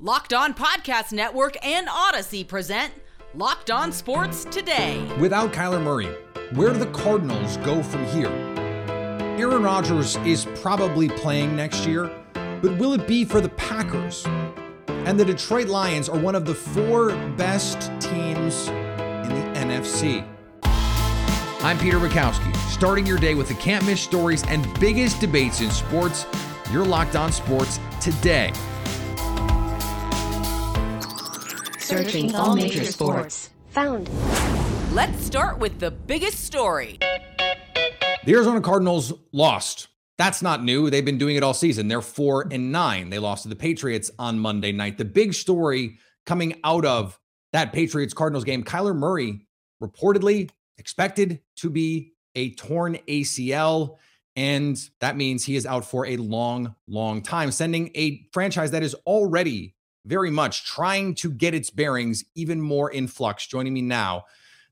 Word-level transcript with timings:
Locked 0.00 0.32
On 0.32 0.52
Podcast 0.52 1.12
Network 1.12 1.56
and 1.64 1.88
Odyssey 1.88 2.42
present 2.42 2.92
Locked 3.32 3.70
On 3.70 3.92
Sports 3.92 4.44
Today. 4.44 5.00
Without 5.20 5.52
Kyler 5.52 5.80
Murray, 5.80 6.12
where 6.54 6.72
do 6.72 6.80
the 6.80 6.90
Cardinals 6.90 7.58
go 7.58 7.80
from 7.80 8.04
here? 8.06 8.26
Aaron 9.38 9.62
Rodgers 9.62 10.16
is 10.18 10.46
probably 10.56 11.08
playing 11.08 11.54
next 11.54 11.86
year, 11.86 12.10
but 12.32 12.76
will 12.76 12.92
it 12.94 13.06
be 13.06 13.24
for 13.24 13.40
the 13.40 13.48
Packers? 13.50 14.26
And 14.88 15.18
the 15.18 15.24
Detroit 15.24 15.68
Lions 15.68 16.08
are 16.08 16.18
one 16.18 16.34
of 16.34 16.44
the 16.44 16.56
four 16.56 17.10
best 17.36 17.80
teams 18.00 18.66
in 18.66 19.28
the 19.28 19.60
NFC. 19.60 20.26
I'm 21.62 21.78
Peter 21.78 22.00
Bukowski, 22.00 22.54
starting 22.68 23.06
your 23.06 23.18
day 23.18 23.36
with 23.36 23.46
the 23.46 23.54
can't 23.54 23.86
miss 23.86 24.00
stories 24.00 24.42
and 24.48 24.66
biggest 24.80 25.20
debates 25.20 25.60
in 25.60 25.70
sports. 25.70 26.26
You're 26.72 26.84
locked 26.84 27.14
on 27.14 27.30
sports 27.30 27.78
today. 28.00 28.52
Searching 31.84 32.34
all 32.34 32.56
major 32.56 32.82
sports. 32.86 33.50
Found. 33.72 34.08
Let's 34.94 35.22
start 35.22 35.58
with 35.58 35.80
the 35.80 35.90
biggest 35.90 36.42
story. 36.42 36.96
The 36.98 38.32
Arizona 38.32 38.62
Cardinals 38.62 39.12
lost. 39.32 39.88
That's 40.16 40.40
not 40.40 40.64
new. 40.64 40.88
They've 40.88 41.04
been 41.04 41.18
doing 41.18 41.36
it 41.36 41.42
all 41.42 41.52
season. 41.52 41.88
They're 41.88 42.00
four 42.00 42.48
and 42.50 42.72
nine. 42.72 43.10
They 43.10 43.18
lost 43.18 43.42
to 43.42 43.50
the 43.50 43.56
Patriots 43.56 44.10
on 44.18 44.38
Monday 44.38 44.72
night. 44.72 44.96
The 44.96 45.04
big 45.04 45.34
story 45.34 45.98
coming 46.24 46.58
out 46.64 46.86
of 46.86 47.20
that 47.52 47.74
Patriots 47.74 48.14
Cardinals 48.14 48.44
game 48.44 48.64
Kyler 48.64 48.96
Murray 48.96 49.46
reportedly 49.82 50.48
expected 50.78 51.42
to 51.56 51.68
be 51.68 52.14
a 52.34 52.54
torn 52.54 52.96
ACL. 53.06 53.98
And 54.36 54.80
that 55.00 55.18
means 55.18 55.44
he 55.44 55.54
is 55.54 55.66
out 55.66 55.84
for 55.84 56.06
a 56.06 56.16
long, 56.16 56.76
long 56.88 57.20
time, 57.20 57.52
sending 57.52 57.90
a 57.94 58.26
franchise 58.32 58.70
that 58.70 58.82
is 58.82 58.94
already 59.06 59.73
very 60.04 60.30
much 60.30 60.64
trying 60.64 61.14
to 61.16 61.30
get 61.30 61.54
its 61.54 61.70
bearings 61.70 62.24
even 62.34 62.60
more 62.60 62.90
in 62.90 63.06
flux. 63.06 63.46
Joining 63.46 63.72
me 63.72 63.82
now, 63.82 64.24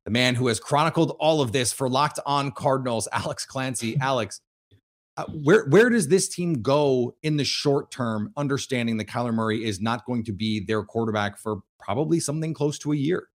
the 0.04 0.10
man 0.10 0.34
who 0.34 0.48
has 0.48 0.60
chronicled 0.60 1.16
all 1.18 1.40
of 1.40 1.52
this 1.52 1.72
for 1.72 1.88
Locked 1.88 2.18
On 2.26 2.50
Cardinals, 2.50 3.08
Alex 3.12 3.44
Clancy. 3.44 3.96
Alex, 4.00 4.40
uh, 5.16 5.24
where 5.26 5.66
where 5.66 5.90
does 5.90 6.08
this 6.08 6.28
team 6.28 6.62
go 6.62 7.14
in 7.22 7.36
the 7.36 7.44
short 7.44 7.90
term, 7.90 8.32
understanding 8.36 8.96
that 8.96 9.06
Kyler 9.06 9.34
Murray 9.34 9.64
is 9.64 9.80
not 9.80 10.04
going 10.06 10.24
to 10.24 10.32
be 10.32 10.60
their 10.60 10.82
quarterback 10.82 11.38
for 11.38 11.60
probably 11.78 12.20
something 12.20 12.54
close 12.54 12.78
to 12.80 12.92
a 12.92 12.96
year? 12.96 13.28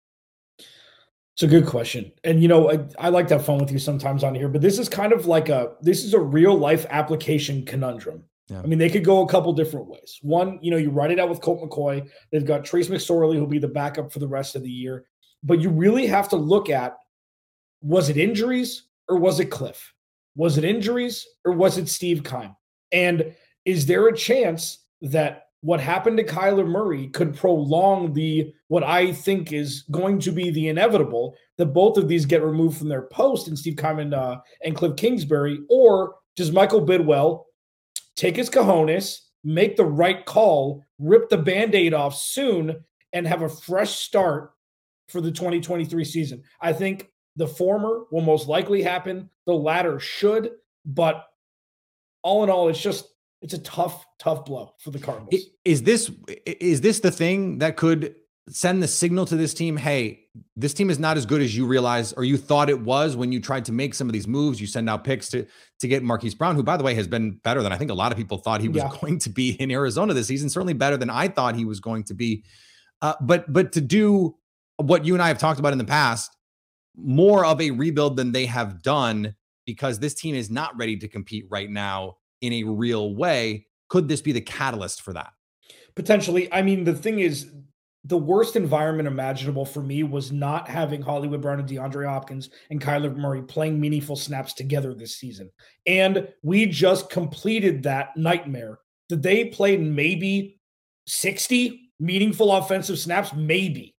It's 1.37 1.43
a 1.43 1.47
good 1.47 1.67
question. 1.67 2.11
And 2.23 2.41
you 2.41 2.47
know, 2.47 2.71
I, 2.71 2.79
I, 2.97 3.09
like 3.09 3.27
to 3.27 3.35
have 3.35 3.45
fun 3.45 3.59
with 3.59 3.71
you 3.71 3.77
sometimes 3.77 4.23
on 4.23 4.33
here, 4.33 4.49
but 4.49 4.59
this 4.59 4.79
is 4.79 4.89
kind 4.89 5.13
of 5.13 5.27
like 5.27 5.49
a 5.49 5.73
this 5.81 6.03
is 6.03 6.15
a 6.15 6.19
real 6.19 6.57
life 6.57 6.87
application 6.89 7.63
conundrum. 7.63 8.23
Yeah. 8.49 8.61
I 8.61 8.65
mean, 8.65 8.79
they 8.79 8.89
could 8.89 9.03
go 9.03 9.23
a 9.23 9.27
couple 9.27 9.51
different 9.53 9.87
ways. 9.87 10.19
One, 10.21 10.59
you 10.61 10.71
know, 10.71 10.77
you 10.77 10.89
write 10.89 11.11
it 11.11 11.19
out 11.19 11.29
with 11.29 11.41
Colt 11.41 11.61
McCoy. 11.61 12.09
They've 12.31 12.45
got 12.45 12.63
Trace 12.63 12.87
McSorley, 12.87 13.35
who'll 13.35 13.45
be 13.45 13.59
the 13.59 13.67
backup 13.67 14.11
for 14.11 14.19
the 14.19 14.27
rest 14.27 14.55
of 14.55 14.63
the 14.63 14.69
year. 14.69 15.05
But 15.43 15.59
you 15.59 15.69
really 15.69 16.07
have 16.07 16.29
to 16.29 16.37
look 16.37 16.69
at 16.69 16.97
was 17.81 18.09
it 18.09 18.17
injuries 18.17 18.83
or 19.07 19.17
was 19.17 19.39
it 19.39 19.51
Cliff? 19.51 19.93
Was 20.35 20.57
it 20.57 20.63
injuries 20.63 21.25
or 21.45 21.51
was 21.53 21.77
it 21.77 21.89
Steve 21.89 22.23
Keim? 22.23 22.55
And 22.91 23.33
is 23.65 23.85
there 23.85 24.07
a 24.07 24.15
chance 24.15 24.85
that 25.01 25.47
what 25.61 25.79
happened 25.79 26.17
to 26.17 26.23
Kyler 26.23 26.67
Murray 26.67 27.07
could 27.07 27.35
prolong 27.35 28.13
the 28.13 28.53
what 28.67 28.83
I 28.83 29.11
think 29.11 29.51
is 29.51 29.83
going 29.91 30.19
to 30.19 30.31
be 30.31 30.49
the 30.51 30.69
inevitable 30.69 31.35
that 31.57 31.67
both 31.67 31.97
of 31.97 32.07
these 32.07 32.25
get 32.25 32.43
removed 32.43 32.77
from 32.77 32.89
their 32.89 33.03
post 33.03 33.47
and 33.47 33.57
Steve 33.57 33.77
Keim 33.77 34.13
uh, 34.13 34.37
and 34.63 34.75
Cliff 34.75 34.95
Kingsbury, 34.95 35.59
or 35.69 36.15
does 36.35 36.51
Michael 36.51 36.85
Bidwill 36.85 37.43
take 38.17 38.35
his 38.35 38.49
cojones, 38.49 39.19
make 39.43 39.77
the 39.77 39.85
right 39.85 40.25
call, 40.25 40.83
rip 40.99 41.29
the 41.29 41.37
band-aid 41.37 41.93
off 41.93 42.17
soon, 42.17 42.83
and 43.13 43.25
have 43.25 43.43
a 43.43 43.49
fresh 43.49 43.91
start 43.91 44.51
for 45.07 45.21
the 45.21 45.31
2023 45.31 46.03
season? 46.03 46.43
I 46.59 46.73
think 46.73 47.09
the 47.37 47.47
former 47.47 48.03
will 48.11 48.21
most 48.21 48.47
likely 48.49 48.81
happen. 48.81 49.29
The 49.45 49.53
latter 49.53 49.99
should, 49.99 50.51
but 50.85 51.25
all 52.23 52.43
in 52.43 52.49
all, 52.49 52.67
it's 52.67 52.81
just 52.81 53.07
it's 53.41 53.53
a 53.53 53.59
tough, 53.59 54.05
tough 54.19 54.45
blow 54.45 54.73
for 54.79 54.91
the 54.91 54.99
Cardinals. 54.99 55.45
Is 55.63 55.83
this 55.83 56.11
is 56.45 56.81
this 56.81 56.99
the 56.99 57.11
thing 57.11 57.59
that 57.59 57.77
could 57.77 58.15
send 58.49 58.81
the 58.81 58.87
signal 58.87 59.25
to 59.25 59.35
this 59.35 59.53
team? 59.53 59.77
Hey, 59.77 60.25
this 60.55 60.73
team 60.73 60.89
is 60.89 60.99
not 60.99 61.17
as 61.17 61.25
good 61.25 61.41
as 61.41 61.55
you 61.55 61.65
realize 61.65 62.13
or 62.13 62.23
you 62.23 62.37
thought 62.37 62.69
it 62.69 62.81
was 62.81 63.15
when 63.15 63.31
you 63.31 63.39
tried 63.39 63.65
to 63.65 63.71
make 63.71 63.93
some 63.93 64.07
of 64.07 64.13
these 64.13 64.27
moves. 64.27 64.61
You 64.61 64.67
send 64.67 64.89
out 64.89 65.03
picks 65.03 65.29
to 65.29 65.45
to 65.79 65.87
get 65.87 66.03
Marquise 66.03 66.35
Brown, 66.35 66.55
who 66.55 66.63
by 66.63 66.77
the 66.77 66.83
way 66.83 66.93
has 66.95 67.07
been 67.07 67.37
better 67.43 67.61
than 67.61 67.71
I 67.71 67.77
think 67.77 67.91
a 67.91 67.95
lot 67.95 68.11
of 68.11 68.17
people 68.17 68.37
thought 68.37 68.61
he 68.61 68.69
was 68.69 68.83
yeah. 68.83 68.91
going 69.01 69.19
to 69.19 69.29
be 69.29 69.51
in 69.51 69.71
Arizona 69.71 70.13
this 70.13 70.27
season. 70.27 70.49
Certainly 70.49 70.73
better 70.73 70.97
than 70.97 71.09
I 71.09 71.27
thought 71.27 71.55
he 71.55 71.65
was 71.65 71.79
going 71.79 72.03
to 72.05 72.13
be. 72.13 72.43
Uh, 73.01 73.13
but 73.21 73.51
but 73.51 73.71
to 73.73 73.81
do 73.81 74.35
what 74.77 75.05
you 75.05 75.13
and 75.13 75.21
I 75.21 75.27
have 75.27 75.39
talked 75.39 75.59
about 75.59 75.71
in 75.71 75.77
the 75.77 75.85
past, 75.85 76.35
more 76.95 77.45
of 77.45 77.61
a 77.61 77.71
rebuild 77.71 78.15
than 78.15 78.31
they 78.31 78.45
have 78.45 78.81
done 78.81 79.35
because 79.65 79.99
this 79.99 80.13
team 80.13 80.33
is 80.33 80.49
not 80.49 80.75
ready 80.77 80.97
to 80.97 81.07
compete 81.07 81.45
right 81.49 81.69
now 81.69 82.17
in 82.41 82.53
a 82.53 82.63
real 82.63 83.15
way. 83.15 83.67
Could 83.89 84.07
this 84.07 84.21
be 84.21 84.31
the 84.31 84.41
catalyst 84.41 85.01
for 85.01 85.13
that? 85.13 85.33
Potentially. 85.95 86.51
I 86.53 86.61
mean, 86.61 86.83
the 86.83 86.93
thing 86.93 87.19
is, 87.19 87.51
the 88.07 88.17
worst 88.17 88.55
environment 88.55 89.07
imaginable 89.07 89.65
for 89.65 89.81
me 89.81 90.03
was 90.03 90.31
not 90.31 90.69
having 90.69 91.01
Hollywood 91.01 91.41
Brown 91.41 91.59
and 91.59 91.67
DeAndre 91.67 92.07
Hopkins 92.07 92.49
and 92.69 92.81
Kyler 92.81 93.15
Murray 93.15 93.41
playing 93.41 93.79
meaningful 93.79 94.15
snaps 94.15 94.53
together 94.53 94.93
this 94.93 95.17
season. 95.17 95.51
And 95.85 96.27
we 96.41 96.65
just 96.65 97.09
completed 97.09 97.83
that 97.83 98.15
nightmare 98.15 98.79
that 99.09 99.21
they 99.21 99.45
played 99.45 99.81
maybe 99.81 100.59
60 101.07 101.91
meaningful 101.99 102.51
offensive 102.53 102.97
snaps, 102.97 103.33
maybe 103.33 103.93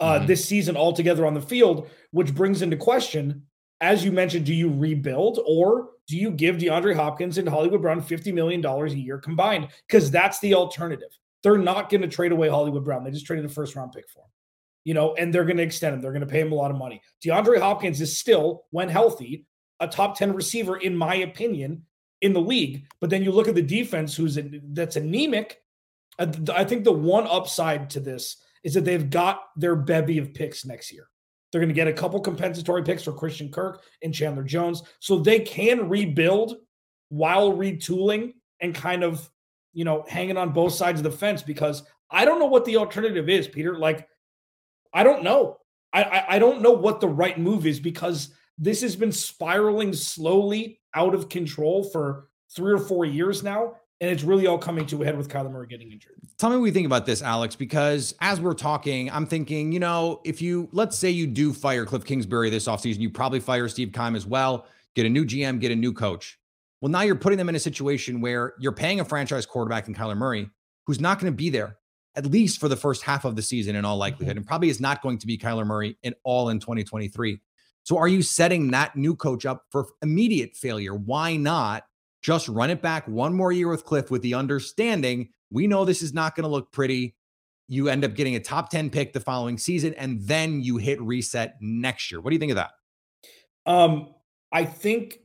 uh, 0.00 0.16
mm-hmm. 0.16 0.26
this 0.26 0.44
season 0.44 0.76
altogether 0.76 1.24
on 1.24 1.34
the 1.34 1.40
field, 1.40 1.88
which 2.10 2.34
brings 2.34 2.62
into 2.62 2.76
question, 2.76 3.46
as 3.80 4.04
you 4.04 4.10
mentioned, 4.10 4.46
do 4.46 4.54
you 4.54 4.72
rebuild 4.72 5.40
or 5.46 5.90
do 6.08 6.16
you 6.16 6.32
give 6.32 6.56
DeAndre 6.56 6.96
Hopkins 6.96 7.38
and 7.38 7.48
Hollywood 7.48 7.82
Brown 7.82 8.02
$50 8.02 8.32
million 8.34 8.64
a 8.64 8.86
year 8.88 9.18
combined? 9.18 9.68
Because 9.86 10.10
that's 10.10 10.40
the 10.40 10.54
alternative. 10.54 11.10
They're 11.42 11.58
not 11.58 11.90
going 11.90 12.02
to 12.02 12.08
trade 12.08 12.32
away 12.32 12.48
Hollywood 12.48 12.84
Brown. 12.84 13.04
They 13.04 13.10
just 13.10 13.26
traded 13.26 13.44
a 13.44 13.48
first 13.48 13.74
round 13.74 13.92
pick 13.92 14.08
for 14.08 14.20
him, 14.20 14.30
you 14.84 14.94
know, 14.94 15.14
and 15.14 15.32
they're 15.32 15.44
going 15.44 15.56
to 15.56 15.62
extend 15.62 15.94
him. 15.94 16.00
They're 16.00 16.12
going 16.12 16.20
to 16.20 16.26
pay 16.26 16.40
him 16.40 16.52
a 16.52 16.56
lot 16.56 16.70
of 16.70 16.78
money. 16.78 17.02
DeAndre 17.24 17.60
Hopkins 17.60 18.00
is 18.00 18.16
still, 18.16 18.64
when 18.70 18.88
healthy, 18.88 19.46
a 19.80 19.88
top 19.88 20.16
10 20.16 20.32
receiver, 20.34 20.76
in 20.76 20.96
my 20.96 21.16
opinion, 21.16 21.82
in 22.20 22.32
the 22.32 22.40
league. 22.40 22.86
But 23.00 23.10
then 23.10 23.24
you 23.24 23.32
look 23.32 23.48
at 23.48 23.54
the 23.54 23.62
defense, 23.62 24.14
who's 24.14 24.38
a, 24.38 24.48
that's 24.72 24.96
anemic. 24.96 25.58
I 26.18 26.64
think 26.64 26.84
the 26.84 26.92
one 26.92 27.26
upside 27.26 27.90
to 27.90 28.00
this 28.00 28.36
is 28.62 28.74
that 28.74 28.84
they've 28.84 29.10
got 29.10 29.40
their 29.56 29.74
bevy 29.74 30.18
of 30.18 30.32
picks 30.32 30.64
next 30.64 30.92
year. 30.92 31.08
They're 31.50 31.60
going 31.60 31.68
to 31.68 31.74
get 31.74 31.88
a 31.88 31.92
couple 31.92 32.20
compensatory 32.20 32.82
picks 32.84 33.02
for 33.02 33.12
Christian 33.12 33.50
Kirk 33.50 33.82
and 34.02 34.14
Chandler 34.14 34.44
Jones. 34.44 34.82
So 35.00 35.18
they 35.18 35.40
can 35.40 35.88
rebuild 35.88 36.56
while 37.08 37.52
retooling 37.52 38.34
and 38.60 38.74
kind 38.74 39.02
of, 39.02 39.28
you 39.72 39.84
know, 39.84 40.04
hanging 40.08 40.36
on 40.36 40.52
both 40.52 40.72
sides 40.72 41.00
of 41.00 41.04
the 41.04 41.10
fence 41.10 41.42
because 41.42 41.82
I 42.10 42.24
don't 42.24 42.38
know 42.38 42.46
what 42.46 42.64
the 42.64 42.76
alternative 42.76 43.28
is, 43.28 43.48
Peter. 43.48 43.78
Like, 43.78 44.06
I 44.92 45.02
don't 45.02 45.22
know. 45.22 45.58
I, 45.92 46.02
I, 46.02 46.24
I 46.36 46.38
don't 46.38 46.62
know 46.62 46.72
what 46.72 47.00
the 47.00 47.08
right 47.08 47.38
move 47.38 47.66
is 47.66 47.80
because 47.80 48.34
this 48.58 48.82
has 48.82 48.96
been 48.96 49.12
spiraling 49.12 49.92
slowly 49.92 50.80
out 50.94 51.14
of 51.14 51.28
control 51.28 51.84
for 51.84 52.28
three 52.54 52.72
or 52.72 52.78
four 52.78 53.04
years 53.04 53.42
now 53.42 53.74
and 54.02 54.10
it's 54.10 54.24
really 54.24 54.48
all 54.48 54.58
coming 54.58 54.84
to 54.84 55.00
a 55.00 55.04
head 55.04 55.16
with 55.16 55.28
Kyler 55.28 55.50
Murray 55.50 55.68
getting 55.68 55.92
injured. 55.92 56.16
Tell 56.36 56.50
me 56.50 56.56
what 56.56 56.64
you 56.64 56.72
think 56.72 56.86
about 56.86 57.06
this, 57.06 57.22
Alex, 57.22 57.54
because 57.54 58.16
as 58.20 58.40
we're 58.40 58.52
talking, 58.52 59.08
I'm 59.08 59.26
thinking, 59.26 59.70
you 59.70 59.78
know, 59.78 60.20
if 60.24 60.42
you 60.42 60.68
let's 60.72 60.98
say 60.98 61.08
you 61.08 61.28
do 61.28 61.52
fire 61.52 61.86
Cliff 61.86 62.04
Kingsbury 62.04 62.50
this 62.50 62.66
offseason, 62.66 62.98
you 62.98 63.10
probably 63.10 63.38
fire 63.38 63.68
Steve 63.68 63.92
Keim 63.92 64.16
as 64.16 64.26
well, 64.26 64.66
get 64.96 65.06
a 65.06 65.08
new 65.08 65.24
GM, 65.24 65.60
get 65.60 65.70
a 65.70 65.76
new 65.76 65.92
coach. 65.92 66.40
Well, 66.82 66.90
now 66.90 67.00
you're 67.00 67.14
putting 67.14 67.38
them 67.38 67.48
in 67.48 67.54
a 67.54 67.60
situation 67.60 68.20
where 68.20 68.52
you're 68.58 68.72
paying 68.72 69.00
a 69.00 69.04
franchise 69.04 69.46
quarterback 69.46 69.88
in 69.88 69.94
Kyler 69.94 70.16
Murray, 70.16 70.50
who's 70.86 71.00
not 71.00 71.18
going 71.18 71.32
to 71.32 71.36
be 71.36 71.48
there 71.48 71.78
at 72.14 72.26
least 72.26 72.60
for 72.60 72.68
the 72.68 72.76
first 72.76 73.02
half 73.02 73.24
of 73.24 73.36
the 73.36 73.40
season 73.40 73.74
in 73.74 73.86
all 73.86 73.96
likelihood, 73.96 74.32
mm-hmm. 74.32 74.40
and 74.40 74.46
probably 74.46 74.68
is 74.68 74.80
not 74.80 75.00
going 75.00 75.16
to 75.16 75.26
be 75.26 75.38
Kyler 75.38 75.64
Murray 75.64 75.96
in 76.02 76.14
all 76.24 76.50
in 76.50 76.58
2023. 76.58 77.40
So 77.84 77.96
are 77.96 78.08
you 78.08 78.20
setting 78.20 78.70
that 78.72 78.96
new 78.96 79.16
coach 79.16 79.46
up 79.46 79.62
for 79.70 79.86
immediate 80.02 80.54
failure? 80.54 80.94
Why 80.94 81.36
not 81.36 81.84
just 82.20 82.48
run 82.48 82.68
it 82.68 82.82
back 82.82 83.08
one 83.08 83.32
more 83.32 83.50
year 83.50 83.68
with 83.68 83.84
Cliff 83.84 84.10
with 84.10 84.20
the 84.22 84.34
understanding 84.34 85.30
we 85.52 85.66
know 85.66 85.84
this 85.84 86.02
is 86.02 86.14
not 86.14 86.34
going 86.34 86.44
to 86.44 86.50
look 86.50 86.72
pretty. 86.72 87.14
You 87.68 87.88
end 87.88 88.04
up 88.04 88.14
getting 88.14 88.34
a 88.36 88.40
top 88.40 88.70
10 88.70 88.90
pick 88.90 89.12
the 89.12 89.20
following 89.20 89.58
season, 89.58 89.94
and 89.94 90.20
then 90.22 90.62
you 90.62 90.78
hit 90.78 91.00
reset 91.00 91.56
next 91.60 92.10
year. 92.10 92.20
What 92.20 92.30
do 92.30 92.34
you 92.34 92.40
think 92.40 92.52
of 92.52 92.56
that? 92.56 92.70
Um, 93.66 94.14
I 94.50 94.64
think 94.64 95.18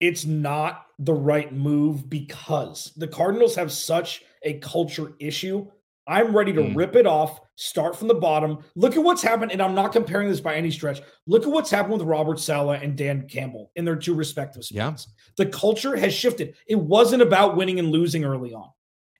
it's 0.00 0.24
not 0.24 0.86
the 0.98 1.14
right 1.14 1.52
move 1.52 2.10
because 2.10 2.92
the 2.96 3.08
Cardinals 3.08 3.54
have 3.54 3.70
such 3.70 4.24
a 4.42 4.54
culture 4.54 5.12
issue 5.18 5.66
I'm 6.10 6.36
ready 6.36 6.52
to 6.54 6.62
mm. 6.62 6.76
rip 6.76 6.96
it 6.96 7.06
off, 7.06 7.40
start 7.54 7.96
from 7.96 8.08
the 8.08 8.14
bottom. 8.14 8.64
Look 8.74 8.96
at 8.96 9.02
what's 9.02 9.22
happened, 9.22 9.52
and 9.52 9.62
I'm 9.62 9.76
not 9.76 9.92
comparing 9.92 10.28
this 10.28 10.40
by 10.40 10.56
any 10.56 10.72
stretch. 10.72 11.00
Look 11.28 11.44
at 11.44 11.50
what's 11.52 11.70
happened 11.70 11.92
with 11.92 12.02
Robert 12.02 12.40
Saleh 12.40 12.82
and 12.82 12.96
Dan 12.96 13.28
Campbell 13.28 13.70
in 13.76 13.84
their 13.84 13.94
two 13.94 14.14
respective 14.14 14.64
spots. 14.64 15.06
Yeah. 15.08 15.44
The 15.44 15.50
culture 15.50 15.96
has 15.96 16.12
shifted. 16.12 16.56
It 16.66 16.74
wasn't 16.74 17.22
about 17.22 17.56
winning 17.56 17.78
and 17.78 17.92
losing 17.92 18.24
early 18.24 18.52
on. 18.52 18.70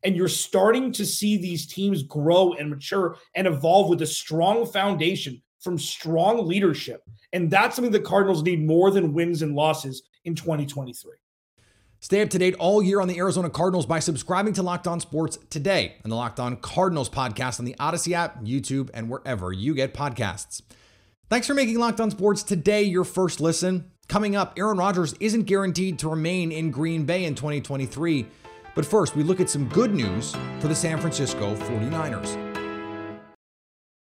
And 0.03 0.17
you're 0.17 0.27
starting 0.27 0.91
to 0.93 1.07
see 1.07 1.37
these 1.37 1.67
teams 1.67 2.03
grow 2.03 2.55
and 2.55 2.71
mature 2.71 3.17
and 3.37 3.47
evolve 3.47 3.89
with 3.89 4.03
a 4.03 4.07
strong 4.07 4.67
foundation 4.67 5.41
from 5.61 5.79
strong 5.79 6.49
leadership. 6.49 7.05
And 7.33 7.51
that's 7.51 7.77
something 7.77 7.93
the 7.93 8.01
Cardinals 8.01 8.43
need 8.43 8.67
more 8.67 8.91
than 8.91 9.13
wins 9.13 9.43
and 9.43 9.55
losses 9.55 10.03
in 10.25 10.35
2023. 10.35 11.13
Stay 12.03 12.23
up 12.23 12.31
to 12.31 12.39
date 12.39 12.55
all 12.59 12.83
year 12.83 13.01
on 13.01 13.09
the 13.09 13.19
Arizona 13.19 13.51
Cardinals 13.51 13.85
by 13.85 13.99
subscribing 13.99 14.55
to 14.55 14.63
Locked 14.63 14.87
On 14.87 15.01
Sports 15.01 15.39
today 15.51 15.97
and 16.03 16.11
the 16.11 16.17
Locked 16.17 16.41
On 16.41 16.57
Cardinals 16.57 17.11
podcast 17.11 17.59
on 17.59 17.67
the 17.67 17.77
Odyssey 17.79 18.15
app, 18.15 18.43
YouTube, 18.43 18.89
and 18.95 19.11
wherever 19.11 19.53
you 19.53 19.75
get 19.75 19.93
podcasts. 19.93 20.63
Thanks 21.29 21.47
for 21.47 21.55
making 21.55 21.79
Locked 21.79 22.01
On 22.01 22.11
Sports 22.11 22.43
today 22.43 22.83
your 22.83 23.05
first 23.05 23.39
listen. 23.41 23.91
Coming 24.09 24.35
up, 24.35 24.55
Aaron 24.57 24.79
Rodgers 24.79 25.15
isn't 25.21 25.43
guaranteed 25.43 25.99
to 26.01 26.09
remain 26.09 26.51
in 26.51 26.71
Green 26.71 27.05
Bay 27.05 27.27
in 27.27 27.35
2023. 27.35 28.27
But 28.75 28.87
first, 28.87 29.15
we 29.15 29.23
look 29.23 29.41
at 29.41 29.51
some 29.51 29.69
good 29.69 29.95
news 29.95 30.35
for 30.59 30.69
the 30.69 30.75
San 30.75 30.99
Francisco 30.99 31.55
49ers. 31.55 32.50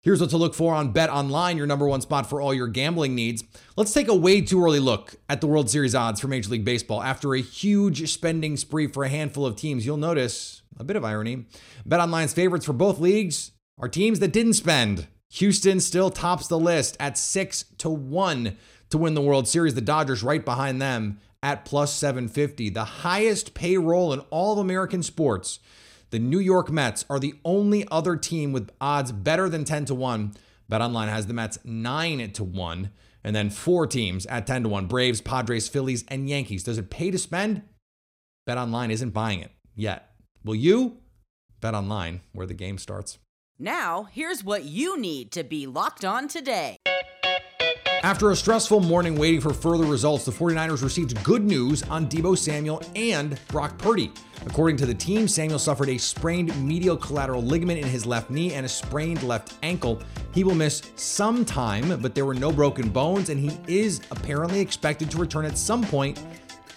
Here's 0.01 0.22
what 0.22 0.30
to 0.30 0.38
look 0.38 0.56
for 0.56 0.74
on 0.74 0.94
BetOnline, 0.94 1.57
your 1.57 1.68
number 1.68 1.86
one 1.86 2.00
spot 2.00 2.30
for 2.30 2.40
all 2.40 2.54
your 2.54 2.69
gambling 2.69 3.16
needs. 3.16 3.44
Let's 3.75 3.92
take 3.92 4.07
a 4.07 4.16
way 4.16 4.40
too 4.40 4.63
early 4.63 4.80
look 4.80 5.16
at 5.28 5.42
the 5.42 5.48
World 5.48 5.69
Series 5.69 5.94
odds 5.94 6.22
for 6.22 6.30
Major 6.30 6.51
League 6.51 6.63
Baseball. 6.63 7.04
After 7.04 7.34
a 7.34 7.42
huge 7.42 8.10
spending 8.10 8.56
spree 8.56 8.88
for 8.88 9.04
a 9.04 9.10
handful 9.10 9.46
of 9.46 9.57
teams, 9.57 9.86
you'll 9.86 9.98
notice 9.98 10.62
a 10.78 10.86
bit 10.86 10.96
of 10.96 11.04
irony. 11.04 11.48
BetOnline's 11.86 12.31
favorites 12.31 12.66
for 12.66 12.72
both 12.72 13.00
leagues 13.00 13.51
are 13.78 13.90
teams 13.90 14.19
that 14.19 14.31
didn't 14.31 14.54
spend. 14.54 15.07
Houston 15.31 15.81
still 15.81 16.10
tops 16.10 16.48
the 16.48 16.57
list 16.57 16.96
at 16.98 17.18
6 17.18 17.66
to 17.80 17.90
1 17.90 18.56
to 18.92 18.98
win 18.98 19.16
the 19.16 19.22
World 19.22 19.50
Series. 19.50 19.75
The 19.75 19.81
Dodgers 19.81 20.24
right 20.24 20.46
behind 20.46 20.81
them 20.81 21.19
at 21.44 21.66
plus 21.66 21.94
750, 21.94 22.69
the 22.69 22.86
highest 22.86 23.54
payroll 23.54 24.13
in 24.13 24.22
all 24.30 24.54
of 24.54 24.60
American 24.60 25.04
sports. 25.04 25.60
The 26.11 26.19
New 26.19 26.39
York 26.39 26.71
Mets 26.71 27.06
are 27.09 27.19
the 27.19 27.35
only 27.45 27.88
other 27.91 28.15
team 28.15 28.51
with 28.51 28.71
odds 28.81 29.11
better 29.11 29.47
than 29.47 29.63
10 29.63 29.85
to 29.85 29.95
1. 29.95 30.33
BetOnline 30.71 31.07
has 31.07 31.27
the 31.27 31.33
Mets 31.33 31.59
9 31.63 32.31
to 32.31 32.44
1 32.44 32.89
and 33.23 33.35
then 33.35 33.50
four 33.50 33.85
teams 33.85 34.25
at 34.25 34.47
10 34.47 34.63
to 34.63 34.69
1. 34.69 34.88
Braves, 34.88 35.21
Padres, 35.21 35.67
Phillies, 35.67 36.06
and 36.07 36.27
Yankees. 36.27 36.63
Does 36.63 36.77
it 36.77 36.89
pay 36.89 37.11
to 37.11 37.17
spend? 37.17 37.61
BetOnline 38.47 38.89
isn't 38.89 39.11
buying 39.11 39.41
it 39.41 39.51
yet. 39.75 40.11
Will 40.44 40.56
you? 40.56 40.97
BetOnline, 41.61 42.21
where 42.31 42.47
the 42.47 42.53
game 42.53 42.77
starts. 42.77 43.19
Now, 43.59 44.07
here's 44.12 44.44
what 44.44 44.63
you 44.63 45.00
need 45.00 45.31
to 45.33 45.44
be 45.44 45.67
locked 45.67 46.05
on 46.05 46.27
today. 46.27 46.77
After 48.04 48.31
a 48.31 48.36
stressful 48.36 48.80
morning 48.80 49.16
waiting 49.16 49.42
for 49.42 49.54
further 49.54 49.84
results, 49.84 50.24
the 50.24 50.31
49ers 50.31 50.84
received 50.84 51.22
good 51.22 51.44
news 51.44 51.84
on 51.84 52.07
Deebo 52.07 52.38
Samuel 52.38 52.81
and 52.96 53.38
Brock 53.50 53.78
Purdy. 53.78 54.13
According 54.46 54.78
to 54.78 54.86
the 54.86 54.94
team, 54.94 55.28
Samuel 55.28 55.60
suffered 55.60 55.90
a 55.90 55.98
sprained 55.98 56.56
medial 56.66 56.96
collateral 56.96 57.44
ligament 57.44 57.80
in 57.80 57.88
his 57.88 58.06
left 58.06 58.30
knee 58.30 58.54
and 58.54 58.66
a 58.66 58.69
sprained 58.69 59.24
left 59.24 59.56
ankle. 59.63 60.01
He 60.34 60.46
will 60.46 60.56
miss 60.56 60.81
some 60.96 61.44
time, 61.44 62.00
but 62.01 62.16
there 62.16 62.25
were 62.25 62.34
no 62.34 62.54
broken 62.54 62.88
bones, 62.88 63.30
and 63.30 63.40
he 63.40 63.57
is 63.68 64.00
apparently 64.12 64.62
expected 64.62 65.12
to 65.12 65.18
return 65.18 65.44
at 65.44 65.57
some 65.57 65.84
point 65.84 66.24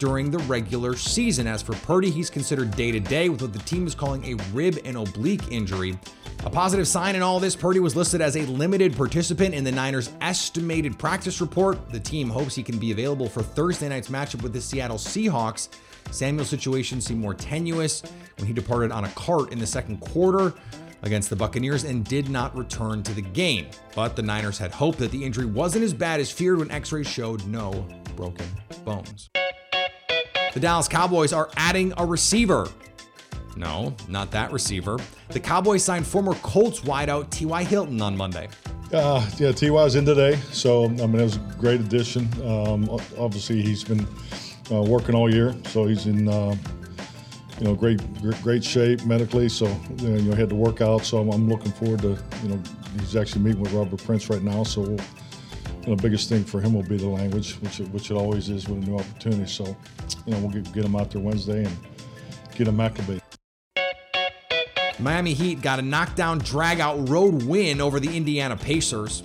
during 0.01 0.29
the 0.29 0.39
regular 0.39 0.97
season. 0.97 1.47
As 1.47 1.63
for 1.63 1.75
Purdy, 1.75 2.11
he's 2.11 2.31
considered 2.31 2.73
day 2.73 2.91
to 2.91 2.99
day 2.99 3.29
with 3.29 3.43
what 3.43 3.53
the 3.53 3.61
team 3.61 3.87
is 3.87 3.95
calling 3.95 4.25
a 4.25 4.43
rib 4.53 4.81
and 4.85 4.97
oblique 4.97 5.53
injury. 5.53 5.97
A 6.44 6.50
positive 6.50 6.89
sign 6.89 7.15
in 7.15 7.23
all 7.23 7.39
this, 7.39 7.55
Purdy 7.55 7.79
was 7.79 7.94
listed 7.94 8.21
as 8.21 8.37
a 8.37 8.41
limited 8.47 8.97
participant 8.97 9.55
in 9.55 9.62
the 9.62 9.71
Niners' 9.71 10.11
estimated 10.21 10.99
practice 10.99 11.41
report. 11.41 11.89
The 11.91 12.00
team 12.00 12.29
hopes 12.29 12.56
he 12.56 12.65
can 12.65 12.79
be 12.79 12.91
available 12.91 13.29
for 13.29 13.43
Thursday 13.43 13.89
night's 13.89 14.09
matchup 14.09 14.43
with 14.43 14.53
the 14.53 14.61
Seattle 14.61 14.97
Seahawks. 14.97 15.69
Samuel's 16.11 16.49
situation 16.49 17.00
seemed 17.00 17.21
more 17.21 17.33
tenuous 17.33 18.03
when 18.39 18.49
he 18.49 18.53
departed 18.53 18.91
on 18.91 19.05
a 19.05 19.09
cart 19.11 19.53
in 19.53 19.61
the 19.61 19.67
second 19.67 20.00
quarter 20.00 20.53
against 21.03 21.31
the 21.31 21.37
Buccaneers 21.37 21.85
and 21.85 22.05
did 22.05 22.29
not 22.29 22.56
return 22.56 23.05
to 23.05 23.15
the 23.15 23.23
game. 23.23 23.69
But 23.95 24.17
the 24.17 24.23
Niners 24.23 24.59
had 24.59 24.73
hoped 24.73 24.99
that 24.99 25.12
the 25.12 25.25
injury 25.25 25.47
wasn't 25.47 25.85
as 25.85 25.95
bad 25.95 26.19
as 26.19 26.33
feared 26.33 26.59
when 26.59 26.73
x 26.73 26.91
rays 26.91 27.06
showed 27.06 27.47
no 27.47 27.87
broken 28.17 28.47
bones. 28.85 29.31
The 30.55 30.61
Dallas 30.61 30.88
Cowboys 30.88 31.33
are 31.33 31.50
adding 31.56 31.93
a 31.99 32.05
receiver. 32.05 32.69
No, 33.56 33.94
not 34.08 34.31
that 34.31 34.52
receiver. 34.52 34.99
The 35.28 35.40
Cowboys 35.40 35.84
signed 35.84 36.06
former 36.06 36.34
Colts 36.37 36.81
wideout 36.81 37.31
T.Y. 37.31 37.64
Hilton 37.64 38.00
on 38.00 38.16
Monday. 38.16 38.49
Uh, 38.93 39.26
yeah, 39.38 39.52
Ty 39.52 39.70
was 39.70 39.94
in 39.94 40.04
today, 40.04 40.37
so 40.50 40.84
I 40.84 40.88
mean 40.88 41.20
it 41.20 41.22
was 41.22 41.37
a 41.37 41.54
great 41.58 41.81
addition. 41.81 42.28
Um, 42.46 42.90
obviously, 43.19 43.62
he's 43.62 43.82
been 43.82 44.06
uh, 44.70 44.82
working 44.82 45.14
all 45.14 45.32
year, 45.32 45.54
so 45.69 45.87
he's 45.87 46.06
in 46.06 46.28
uh, 46.28 46.54
you 47.58 47.64
know 47.64 47.75
great 47.75 48.00
great 48.43 48.62
shape 48.62 49.04
medically. 49.06 49.49
So 49.49 49.66
you 49.99 50.08
know, 50.10 50.34
he 50.34 50.40
had 50.40 50.50
to 50.50 50.54
work 50.54 50.81
out. 50.82 51.04
So 51.04 51.19
I'm, 51.19 51.31
I'm, 51.31 51.49
looking 51.49 51.72
forward 51.72 52.02
to 52.02 52.19
you 52.43 52.49
know 52.49 52.62
he's 52.99 53.16
actually 53.16 53.43
meeting 53.43 53.62
with 53.62 53.72
Robert 53.72 54.02
Prince 54.04 54.28
right 54.28 54.43
now. 54.43 54.62
So 54.62 54.82
we'll, 54.82 54.90
you 54.90 55.88
know 55.88 55.94
the 55.94 56.02
biggest 56.02 56.28
thing 56.28 56.44
for 56.44 56.60
him 56.60 56.75
will 56.75 56.82
be 56.82 56.99
the 56.99 57.08
language, 57.08 57.54
which 57.60 57.81
it, 57.81 57.88
which 57.90 58.10
it 58.10 58.14
always 58.14 58.50
is 58.50 58.69
with 58.69 58.82
a 58.82 58.87
new 58.87 58.99
opportunity. 58.99 59.46
So 59.46 59.64
you 60.26 60.32
know 60.32 60.38
we'll 60.40 60.50
get, 60.50 60.70
get 60.72 60.84
him 60.84 60.96
out 60.96 61.10
there 61.10 61.22
Wednesday 61.22 61.64
and 61.64 61.76
get 62.54 62.69
him 62.69 62.78
acclimated. 62.78 63.22
Miami 65.02 65.34
Heat 65.34 65.60
got 65.60 65.78
a 65.78 65.82
knockdown 65.82 66.38
drag-out 66.38 67.08
road 67.08 67.43
win 67.43 67.81
over 67.81 67.99
the 67.99 68.16
Indiana 68.16 68.56
Pacers. 68.56 69.22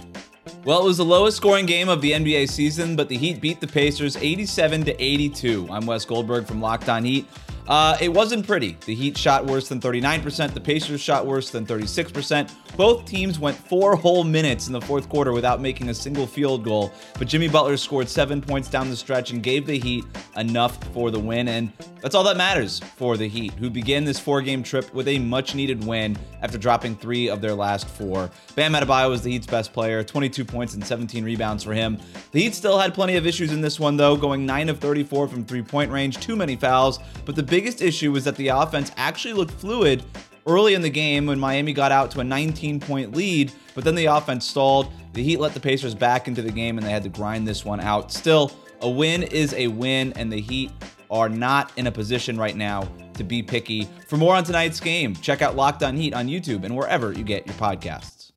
Well, 0.66 0.82
it 0.82 0.86
was 0.86 0.98
the 0.98 1.06
lowest 1.06 1.38
scoring 1.38 1.66
game 1.66 1.88
of 1.88 2.02
the 2.02 2.12
NBA 2.12 2.50
season, 2.50 2.96
but 2.96 3.08
the 3.10 3.18
Heat 3.18 3.40
beat 3.40 3.62
the 3.62 3.68
Pacers 3.68 4.18
87 4.18 4.86
to 4.86 5.04
82. 5.04 5.68
I'm 5.72 5.86
Wes 5.86 6.04
Goldberg 6.04 6.46
from 6.46 6.62
Locked 6.62 6.90
On 6.90 7.04
Heat. 7.04 7.28
Uh, 7.68 7.98
it 8.02 8.10
wasn't 8.10 8.48
pretty. 8.48 8.78
The 8.86 8.96
Heat 8.96 9.18
shot 9.18 9.46
worse 9.46 9.70
than 9.70 9.80
39%. 9.80 10.54
The 10.54 10.62
Pacers 10.62 11.02
shot 11.02 11.26
worse 11.26 11.52
than 11.52 11.66
36%. 11.66 12.52
Both 12.76 13.06
teams 13.06 13.40
went 13.40 13.58
four 13.58 13.96
whole 13.96 14.24
minutes 14.24 14.68
in 14.68 14.74
the 14.74 14.82
fourth 14.82 15.10
quarter 15.10 15.32
without 15.32 15.62
making 15.62 15.90
a 15.90 15.94
single 15.94 16.28
field 16.28 16.64
goal. 16.64 16.92
But 17.18 17.28
Jimmy 17.28 17.48
Butler 17.48 17.78
scored 17.78 18.10
seven 18.10 18.42
points 18.42 18.70
down 18.70 18.90
the 18.90 18.96
stretch 18.96 19.32
and 19.32 19.42
gave 19.42 19.66
the 19.66 19.80
Heat 19.80 20.06
enough 20.36 20.84
for 20.94 21.12
the 21.12 21.20
win. 21.20 21.48
And 21.48 21.72
that's 22.02 22.14
all 22.16 22.24
that 22.26 22.38
matters 22.38 22.80
for 22.96 23.18
the 23.18 23.28
Heat, 23.28 23.54
who 23.54 23.70
began 23.70 24.06
this 24.06 24.20
four 24.20 24.42
game 24.42 24.64
trip 24.64 24.94
with 24.94 25.08
a 25.08 25.20
much 25.20 25.56
needed 25.56 25.84
win 25.86 26.18
after 26.42 26.58
dropping 26.58 26.96
three 26.96 27.30
of 27.30 27.42
their 27.42 27.54
last 27.54 27.88
four. 27.88 28.30
Bam 28.56 28.74
Adebayo 28.74 29.10
was 29.10 29.24
the 29.24 29.32
Heat's 29.32 29.48
best 29.48 29.74
player, 29.74 30.04
22 30.04 30.46
points 30.46 30.74
and 30.74 30.86
17 30.86 31.24
rebounds 31.24 31.64
for 31.64 31.74
him. 31.74 31.98
The 32.32 32.44
Heat 32.44 32.56
still 32.56 32.78
had 32.78 32.94
plenty 32.94 33.16
of 33.16 33.26
issues 33.26 33.52
in 33.52 33.62
this 33.62 33.80
one, 33.80 33.98
though, 33.98 34.16
going 34.16 34.46
9 34.46 34.70
of 34.70 34.80
34 34.80 35.28
from 35.28 35.46
three 35.46 35.62
point 35.62 35.92
range, 35.92 36.18
too 36.18 36.36
many 36.36 36.56
fouls. 36.56 37.00
But 37.26 37.36
the 37.36 37.44
biggest 37.44 37.82
issue 37.82 38.12
was 38.12 38.24
that 38.26 38.36
the 38.36 38.50
offense 38.50 38.92
actually 38.98 39.34
looked 39.34 39.52
fluid 39.52 40.04
early 40.48 40.74
in 40.74 40.82
the 40.82 40.90
game 40.90 41.26
when 41.26 41.40
Miami 41.40 41.74
got 41.74 41.92
out 41.92 42.10
to 42.12 42.22
a 42.22 42.24
19 42.24 42.80
point 42.80 43.16
lead, 43.16 43.52
but 43.76 43.84
then 43.84 43.96
the 43.96 44.06
offense 44.06 44.46
stalled. 44.46 44.92
The 45.14 45.24
Heat 45.24 45.40
let 45.40 45.54
the 45.54 45.60
Pacers 45.60 45.94
back 45.94 46.28
into 46.28 46.42
the 46.42 46.52
game 46.52 46.78
and 46.78 46.86
they 46.86 46.92
had 46.92 47.04
to 47.04 47.10
grind 47.10 47.48
this 47.48 47.66
one 47.66 47.80
out. 47.80 48.12
Still, 48.12 48.52
a 48.82 48.90
win 48.90 49.24
is 49.24 49.54
a 49.54 49.68
win, 49.68 50.14
and 50.14 50.32
the 50.32 50.40
Heat 50.40 50.72
are 51.10 51.30
not 51.30 51.72
in 51.78 51.88
a 51.88 51.92
position 51.92 52.38
right 52.38 52.56
now 52.56 52.88
to 53.16 53.24
be 53.24 53.42
picky. 53.42 53.88
For 54.08 54.18
more 54.18 54.36
on 54.36 54.44
tonight's 54.44 54.80
game, 54.80 55.16
check 55.16 55.42
out 55.42 55.56
Locked 55.56 55.84
On 55.84 55.96
Heat 55.96 56.14
on 56.14 56.28
YouTube 56.28 56.64
and 56.64 56.76
wherever 56.76 57.12
you 57.12 57.24
get 57.24 57.46
your 57.46 57.56
podcasts. 57.56 58.32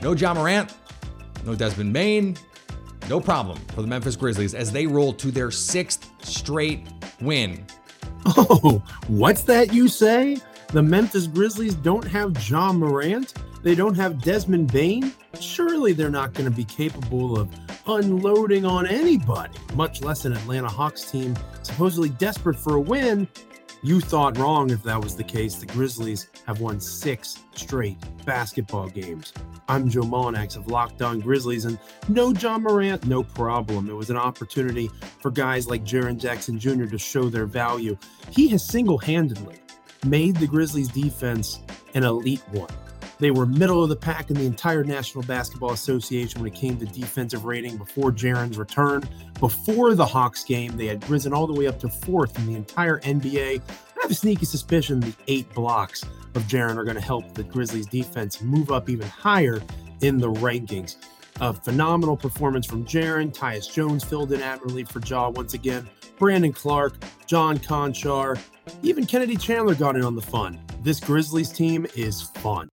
No 0.00 0.12
Ja 0.12 0.34
Morant, 0.34 0.72
no 1.44 1.54
Desmond 1.54 1.92
Bane, 1.92 2.36
no 3.08 3.20
problem 3.20 3.58
for 3.74 3.82
the 3.82 3.88
Memphis 3.88 4.16
Grizzlies 4.16 4.54
as 4.54 4.70
they 4.72 4.86
roll 4.86 5.12
to 5.14 5.30
their 5.30 5.50
sixth 5.50 6.08
straight 6.22 6.86
win. 7.20 7.64
Oh, 8.26 8.82
what's 9.08 9.42
that 9.42 9.72
you 9.72 9.88
say? 9.88 10.38
The 10.68 10.82
Memphis 10.82 11.26
Grizzlies 11.26 11.74
don't 11.74 12.04
have 12.04 12.48
Ja 12.48 12.72
Morant? 12.72 13.34
They 13.62 13.74
don't 13.74 13.94
have 13.94 14.22
Desmond 14.22 14.72
Bane? 14.72 15.12
Surely 15.40 15.92
they're 15.92 16.10
not 16.10 16.32
going 16.32 16.48
to 16.48 16.54
be 16.54 16.64
capable 16.64 17.38
of 17.38 17.48
unloading 17.86 18.64
on 18.64 18.86
anybody, 18.86 19.54
much 19.74 20.02
less 20.02 20.24
an 20.24 20.32
Atlanta 20.32 20.68
Hawks 20.68 21.10
team 21.10 21.36
supposedly 21.62 22.08
desperate 22.10 22.56
for 22.56 22.76
a 22.76 22.80
win. 22.80 23.28
You 23.82 24.00
thought 24.00 24.38
wrong 24.38 24.70
if 24.70 24.82
that 24.84 25.02
was 25.02 25.16
the 25.16 25.24
case. 25.24 25.56
The 25.56 25.66
Grizzlies 25.66 26.28
have 26.46 26.60
won 26.60 26.80
six 26.80 27.38
straight 27.54 27.98
basketball 28.24 28.88
games. 28.88 29.32
I'm 29.66 29.88
Joe 29.88 30.02
Mullinax 30.02 30.56
of 30.56 30.66
Locked 30.66 31.00
On 31.00 31.20
Grizzlies, 31.20 31.64
and 31.64 31.78
no 32.08 32.32
Ja 32.32 32.58
Morant, 32.58 33.06
no 33.06 33.22
problem. 33.22 33.88
It 33.88 33.94
was 33.94 34.10
an 34.10 34.16
opportunity 34.16 34.90
for 35.20 35.30
guys 35.30 35.66
like 35.66 35.84
Jaren 35.84 36.18
Jackson 36.18 36.58
Jr. 36.58 36.84
to 36.84 36.98
show 36.98 37.30
their 37.30 37.46
value. 37.46 37.96
He 38.30 38.48
has 38.48 38.62
single 38.62 38.98
handedly 38.98 39.56
made 40.04 40.36
the 40.36 40.46
Grizzlies 40.46 40.88
defense 40.88 41.60
an 41.94 42.04
elite 42.04 42.42
one. 42.50 42.68
They 43.20 43.30
were 43.30 43.46
middle 43.46 43.82
of 43.82 43.88
the 43.88 43.96
pack 43.96 44.28
in 44.28 44.36
the 44.36 44.44
entire 44.44 44.84
National 44.84 45.24
Basketball 45.24 45.72
Association 45.72 46.42
when 46.42 46.52
it 46.52 46.56
came 46.56 46.78
to 46.78 46.84
defensive 46.84 47.46
rating 47.46 47.78
before 47.78 48.12
Jaren's 48.12 48.58
return. 48.58 49.08
Before 49.40 49.94
the 49.94 50.04
Hawks 50.04 50.44
game, 50.44 50.76
they 50.76 50.86
had 50.86 51.08
risen 51.08 51.32
all 51.32 51.46
the 51.46 51.54
way 51.54 51.66
up 51.66 51.78
to 51.80 51.88
fourth 51.88 52.38
in 52.38 52.46
the 52.46 52.54
entire 52.54 53.00
NBA. 53.00 53.62
I 53.62 54.02
have 54.02 54.10
a 54.10 54.14
sneaky 54.14 54.44
suspicion 54.44 55.00
the 55.00 55.14
eight 55.26 55.52
blocks 55.54 56.04
of 56.34 56.42
Jaren 56.44 56.76
are 56.76 56.84
going 56.84 56.96
to 56.96 57.02
help 57.02 57.34
the 57.34 57.44
Grizzlies 57.44 57.86
defense 57.86 58.42
move 58.42 58.70
up 58.70 58.88
even 58.88 59.08
higher 59.08 59.62
in 60.00 60.18
the 60.18 60.30
rankings. 60.30 60.96
A 61.40 61.52
phenomenal 61.52 62.16
performance 62.16 62.66
from 62.66 62.84
Jaren. 62.84 63.34
Tyus 63.34 63.72
Jones 63.72 64.04
filled 64.04 64.32
in 64.32 64.42
admirably 64.42 64.84
for 64.84 65.00
Ja 65.00 65.30
once 65.30 65.54
again. 65.54 65.88
Brandon 66.18 66.52
Clarke, 66.52 66.96
John 67.26 67.58
Konchar, 67.58 68.38
even 68.82 69.04
Kennedy 69.04 69.36
Chandler 69.36 69.74
got 69.74 69.96
in 69.96 70.04
on 70.04 70.14
the 70.14 70.22
fun. 70.22 70.60
This 70.82 71.00
Grizzlies 71.00 71.50
team 71.50 71.86
is 71.96 72.22
fun. 72.22 72.68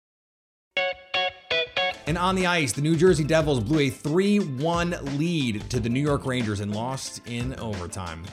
And 2.07 2.17
on 2.17 2.35
the 2.35 2.45
ice, 2.45 2.73
the 2.73 2.81
New 2.81 2.95
Jersey 2.95 3.23
Devils 3.23 3.61
blew 3.61 3.79
a 3.79 3.89
3 3.89 4.39
1 4.39 5.17
lead 5.17 5.69
to 5.69 5.79
the 5.79 5.89
New 5.89 6.01
York 6.01 6.25
Rangers 6.25 6.59
and 6.59 6.75
lost 6.75 7.21
in 7.27 7.57
overtime. 7.59 8.25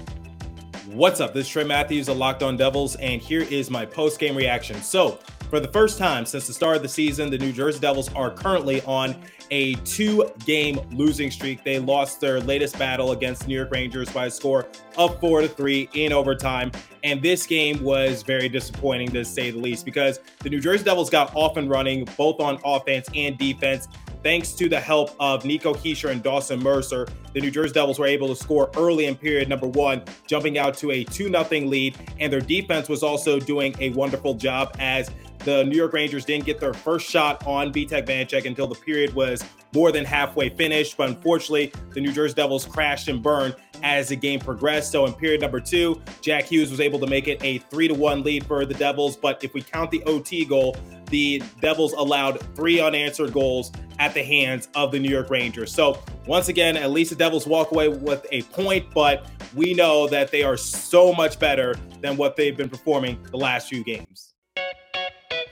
What's 0.93 1.21
up? 1.21 1.35
This 1.35 1.47
is 1.47 1.53
Trey 1.53 1.65
Matthews 1.65 2.09
of 2.09 2.17
Locked 2.17 2.43
On 2.43 2.57
Devils, 2.57 2.97
and 2.97 3.21
here 3.21 3.43
is 3.43 3.69
my 3.71 3.85
post 3.85 4.19
game 4.19 4.35
reaction. 4.35 4.81
So, 4.81 5.19
for 5.51 5.61
the 5.61 5.69
first 5.69 5.99
time 5.99 6.25
since 6.25 6.47
the 6.47 6.55
start 6.55 6.77
of 6.77 6.83
the 6.83 6.89
season, 6.89 7.29
the 7.29 7.37
New 7.37 7.53
Jersey 7.53 7.79
Devils 7.79 8.11
are 8.15 8.31
currently 8.31 8.81
on 8.83 9.15
a 9.51 9.75
two 9.85 10.31
game 10.47 10.81
losing 10.91 11.31
streak. 11.31 11.63
They 11.63 11.79
lost 11.79 12.23
their 12.23 12.41
latest 12.41 12.79
battle 12.79 13.13
against 13.13 13.47
New 13.47 13.55
York 13.55 13.71
Rangers 13.71 14.11
by 14.11 14.27
a 14.27 14.31
score 14.31 14.67
of 14.97 15.21
four 15.21 15.43
to 15.43 15.49
three 15.49 15.91
in 15.93 16.11
overtime. 16.11 16.73
And 17.05 17.21
this 17.21 17.47
game 17.47 17.83
was 17.83 18.23
very 18.23 18.49
disappointing 18.49 19.11
to 19.11 19.27
say 19.27 19.51
the 19.51 19.59
least 19.59 19.85
because 19.85 20.21
the 20.39 20.49
New 20.49 20.61
Jersey 20.61 20.85
Devils 20.85 21.11
got 21.11 21.37
off 21.37 21.59
and 21.59 21.69
running 21.69 22.09
both 22.17 22.41
on 22.41 22.59
offense 22.65 23.11
and 23.15 23.37
defense. 23.37 23.89
Thanks 24.23 24.53
to 24.53 24.69
the 24.69 24.81
help 24.81 25.15
of 25.21 25.45
Nico 25.45 25.73
Hischier 25.75 26.11
and 26.11 26.23
Dawson 26.23 26.61
Mercer, 26.61 27.07
the 27.35 27.41
New 27.41 27.51
Jersey 27.51 27.75
Devils 27.75 27.99
were 27.99 28.07
able 28.07 28.29
to 28.29 28.37
score 28.37 28.71
early 28.77 29.07
in 29.07 29.15
period 29.15 29.49
number 29.49 29.69
one, 29.69 30.03
jumping 30.27 30.59
out 30.59 30.77
to 30.79 30.91
a 30.91 31.05
2 31.05 31.31
0 31.31 31.45
lead. 31.67 31.97
And 32.19 32.33
their 32.33 32.41
defense 32.41 32.89
was 32.89 33.03
also 33.03 33.39
doing 33.39 33.77
a 33.79 33.91
wonderful 33.91 34.35
job 34.35 34.75
as 34.81 35.11
the 35.45 35.65
New 35.65 35.77
York 35.77 35.93
Rangers 35.93 36.25
didn't 36.25 36.47
get 36.47 36.59
their 36.59 36.75
first 36.75 37.09
shot 37.09 37.47
on 37.47 37.73
Vitek 37.73 38.07
Vanecek 38.07 38.45
until 38.45 38.67
the 38.67 38.75
period 38.75 39.15
was 39.15 39.45
more 39.73 39.93
than 39.93 40.05
halfway 40.05 40.49
finished. 40.49 40.97
But 40.97 41.11
unfortunately, 41.11 41.73
the 41.95 42.01
New 42.01 42.13
Jersey 42.13 42.35
Devils 42.35 42.65
crashed 42.65 43.09
and 43.09 43.23
burned 43.23 43.55
as 43.83 44.09
the 44.09 44.17
game 44.17 44.41
progressed. 44.41 44.91
So 44.91 45.07
in 45.07 45.13
period 45.13 45.41
number 45.41 45.61
two, 45.61 46.03
Jack 46.21 46.45
Hughes 46.45 46.71
was 46.71 46.81
able 46.81 46.99
to 46.99 47.07
make 47.07 47.29
it 47.29 47.43
a 47.45 47.59
three 47.59 47.89
to 47.89 47.95
one 47.95 48.23
lead 48.23 48.47
for 48.47 48.65
the 48.67 48.75
Devils. 48.75 49.17
But 49.17 49.43
if 49.45 49.55
we 49.55 49.63
count 49.63 49.91
the 49.91 50.03
OT 50.05 50.45
goal, 50.45 50.77
the 51.11 51.43
Devils 51.61 51.93
allowed 51.95 52.41
three 52.55 52.81
unanswered 52.81 53.33
goals 53.33 53.73
at 53.99 54.15
the 54.15 54.23
hands 54.23 54.69
of 54.75 54.93
the 54.93 54.99
New 54.99 55.11
York 55.11 55.31
Rangers. 55.31 55.73
So 55.73 55.99
once 56.27 56.49
again, 56.49 56.77
at 56.77 56.91
least 56.91 57.11
the 57.11 57.17
Devils 57.17 57.47
walk 57.47 57.73
away 57.73 57.89
with 57.89 58.27
a 58.31 58.43
point, 58.43 58.87
but 58.95 59.27
we 59.55 59.75
know 59.75 60.07
that 60.09 60.31
they 60.31 60.43
are 60.43 60.57
so 60.57 61.13
much 61.13 61.39
better 61.39 61.75
than 62.01 62.17
what 62.17 62.37
they've 62.37 62.57
been 62.57 62.69
performing 62.69 63.19
the 63.31 63.37
last 63.37 63.69
few 63.69 63.83
games. 63.83 64.35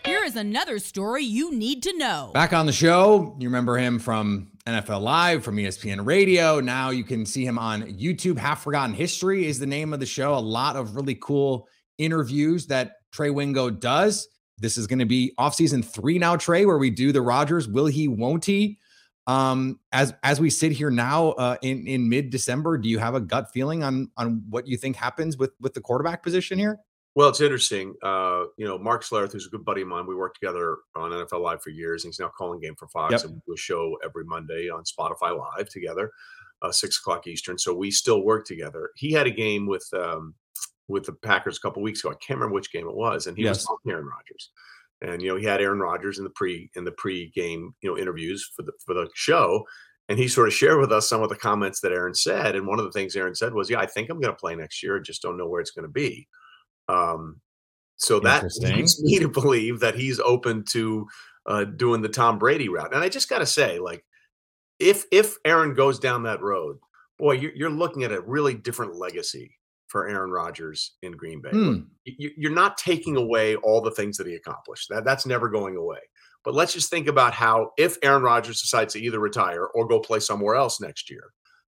Here 0.04 0.22
is 0.22 0.36
another 0.36 0.78
story 0.78 1.25
you 1.25 1.52
need 1.52 1.82
to 1.82 1.98
know. 1.98 2.30
Back 2.32 2.52
on 2.52 2.66
the 2.66 2.72
show, 2.72 3.36
you 3.40 3.48
remember 3.48 3.76
him 3.76 3.98
from 3.98 4.52
NFL 4.66 5.00
Live, 5.00 5.42
from 5.42 5.56
ESPN 5.56 6.06
Radio. 6.06 6.60
Now 6.60 6.90
you 6.90 7.02
can 7.02 7.26
see 7.26 7.44
him 7.44 7.58
on 7.58 7.82
YouTube. 7.82 8.38
Half 8.38 8.62
Forgotten 8.62 8.94
History 8.94 9.46
is 9.46 9.58
the 9.58 9.66
name 9.66 9.92
of 9.92 9.98
the 9.98 10.06
show. 10.06 10.34
A 10.34 10.38
lot 10.38 10.76
of 10.76 10.94
really 10.94 11.16
cool 11.16 11.68
interviews 11.98 12.66
that 12.66 12.92
Trey 13.12 13.30
Wingo 13.30 13.70
does. 13.70 14.28
This 14.58 14.78
is 14.78 14.86
going 14.86 14.98
to 15.00 15.06
be 15.06 15.32
off 15.38 15.54
season 15.54 15.82
three 15.82 16.18
now, 16.18 16.36
Trey, 16.36 16.64
where 16.64 16.78
we 16.78 16.90
do 16.90 17.12
the 17.12 17.22
Rodgers. 17.22 17.68
Will 17.68 17.86
he? 17.86 18.08
Won't 18.08 18.44
he? 18.44 18.78
Um, 19.26 19.80
as 19.92 20.14
as 20.22 20.40
we 20.40 20.50
sit 20.50 20.72
here 20.72 20.90
now 20.90 21.30
uh, 21.30 21.56
in 21.62 21.86
in 21.86 22.08
mid 22.08 22.30
December, 22.30 22.78
do 22.78 22.88
you 22.88 22.98
have 22.98 23.14
a 23.14 23.20
gut 23.20 23.50
feeling 23.52 23.82
on 23.82 24.10
on 24.16 24.42
what 24.48 24.66
you 24.66 24.76
think 24.76 24.96
happens 24.96 25.36
with 25.36 25.50
with 25.60 25.75
the 25.75 25.80
quarterback 25.80 26.22
position 26.22 26.58
here? 26.58 26.78
Well, 27.16 27.30
it's 27.30 27.40
interesting. 27.40 27.94
Uh, 28.02 28.44
you 28.58 28.66
know, 28.66 28.76
Mark 28.76 29.02
Schlereth, 29.02 29.32
who's 29.32 29.46
a 29.46 29.48
good 29.48 29.64
buddy 29.64 29.80
of 29.80 29.88
mine, 29.88 30.06
we 30.06 30.14
worked 30.14 30.38
together 30.38 30.76
on 30.94 31.10
NFL 31.10 31.40
Live 31.40 31.62
for 31.62 31.70
years, 31.70 32.04
and 32.04 32.12
he's 32.12 32.20
now 32.20 32.28
calling 32.28 32.60
game 32.60 32.75
for 32.76 32.88
Fox. 32.88 33.12
Yep. 33.12 33.25
And 33.25 33.34
we 33.34 33.40
do 33.46 33.54
a 33.54 33.56
show 33.56 33.96
every 34.04 34.25
Monday 34.25 34.68
on 34.68 34.84
Spotify 34.84 35.36
Live 35.36 35.70
together, 35.70 36.12
uh, 36.60 36.70
six 36.70 36.98
o'clock 36.98 37.26
Eastern. 37.26 37.56
So 37.58 37.75
we 37.75 37.90
still 37.90 38.22
work 38.22 38.44
together. 38.44 38.90
He 38.96 39.12
had 39.12 39.26
a 39.26 39.30
game 39.30 39.66
with 39.66 39.88
um, 39.94 40.34
with 40.88 41.04
the 41.04 41.12
Packers 41.12 41.58
a 41.58 41.60
couple 41.60 41.82
weeks 41.82 42.00
ago. 42.00 42.10
I 42.10 42.14
can't 42.14 42.38
remember 42.38 42.54
which 42.54 42.72
game 42.72 42.86
it 42.86 42.94
was, 42.94 43.26
and 43.26 43.36
he 43.36 43.44
was 43.44 43.58
Yes. 43.58 43.66
talking 43.66 43.92
Aaron 43.92 44.06
Rodgers. 44.06 44.50
And 45.02 45.20
you 45.20 45.28
know, 45.28 45.36
he 45.36 45.44
had 45.44 45.60
Aaron 45.60 45.80
Rodgers 45.80 46.18
in 46.18 46.24
the 46.24 46.30
pre 46.30 46.70
in 46.74 46.84
the 46.84 46.92
pre 46.92 47.30
game 47.30 47.74
you 47.82 47.90
know 47.90 47.98
interviews 47.98 48.50
for 48.56 48.62
the 48.62 48.72
for 48.84 48.94
the 48.94 49.08
show. 49.14 49.66
And 50.08 50.18
he 50.18 50.28
sort 50.28 50.46
of 50.46 50.54
shared 50.54 50.78
with 50.80 50.92
us 50.92 51.08
some 51.08 51.20
of 51.22 51.28
the 51.28 51.36
comments 51.36 51.80
that 51.80 51.90
Aaron 51.90 52.14
said. 52.14 52.54
And 52.54 52.66
one 52.66 52.78
of 52.78 52.84
the 52.84 52.92
things 52.92 53.16
Aaron 53.16 53.34
said 53.34 53.52
was, 53.52 53.68
"Yeah, 53.68 53.80
I 53.80 53.86
think 53.86 54.08
I'm 54.08 54.20
going 54.20 54.32
to 54.32 54.38
play 54.38 54.54
next 54.54 54.82
year. 54.82 54.96
I 54.96 55.00
just 55.02 55.20
don't 55.20 55.36
know 55.36 55.48
where 55.48 55.60
it's 55.60 55.72
going 55.72 55.82
to 55.82 55.92
be." 55.92 56.28
Um, 56.88 57.40
so 57.96 58.20
that 58.20 58.44
leads 58.60 59.02
me 59.02 59.18
to 59.18 59.28
believe 59.28 59.80
that 59.80 59.96
he's 59.96 60.20
open 60.20 60.64
to 60.70 61.06
uh, 61.46 61.64
doing 61.64 62.02
the 62.02 62.08
Tom 62.08 62.38
Brady 62.38 62.68
route. 62.68 62.94
And 62.94 63.02
I 63.02 63.08
just 63.08 63.28
got 63.28 63.38
to 63.40 63.46
say, 63.46 63.78
like, 63.80 64.04
if 64.78 65.04
if 65.10 65.36
Aaron 65.44 65.74
goes 65.74 65.98
down 65.98 66.22
that 66.22 66.40
road, 66.40 66.78
boy, 67.18 67.32
you're, 67.32 67.52
you're 67.54 67.70
looking 67.70 68.04
at 68.04 68.12
a 68.12 68.20
really 68.20 68.54
different 68.54 68.94
legacy 68.96 69.56
for 69.88 70.08
Aaron 70.08 70.30
Rodgers 70.30 70.96
in 71.02 71.12
Green 71.12 71.40
Bay. 71.40 71.50
Hmm. 71.50 71.74
you, 72.04 72.30
you're 72.36 72.52
not 72.54 72.76
taking 72.78 73.16
away 73.16 73.56
all 73.56 73.80
the 73.80 73.90
things 73.92 74.16
that 74.16 74.26
he 74.26 74.34
accomplished. 74.34 74.88
That 74.90 75.04
that's 75.04 75.26
never 75.26 75.48
going 75.48 75.76
away. 75.76 75.98
But 76.44 76.54
let's 76.54 76.72
just 76.72 76.90
think 76.90 77.08
about 77.08 77.32
how 77.32 77.70
if 77.76 77.96
Aaron 78.02 78.22
Rodgers 78.22 78.60
decides 78.60 78.92
to 78.94 79.00
either 79.00 79.18
retire 79.18 79.64
or 79.66 79.86
go 79.88 79.98
play 80.00 80.20
somewhere 80.20 80.54
else 80.54 80.80
next 80.80 81.10
year, 81.10 81.24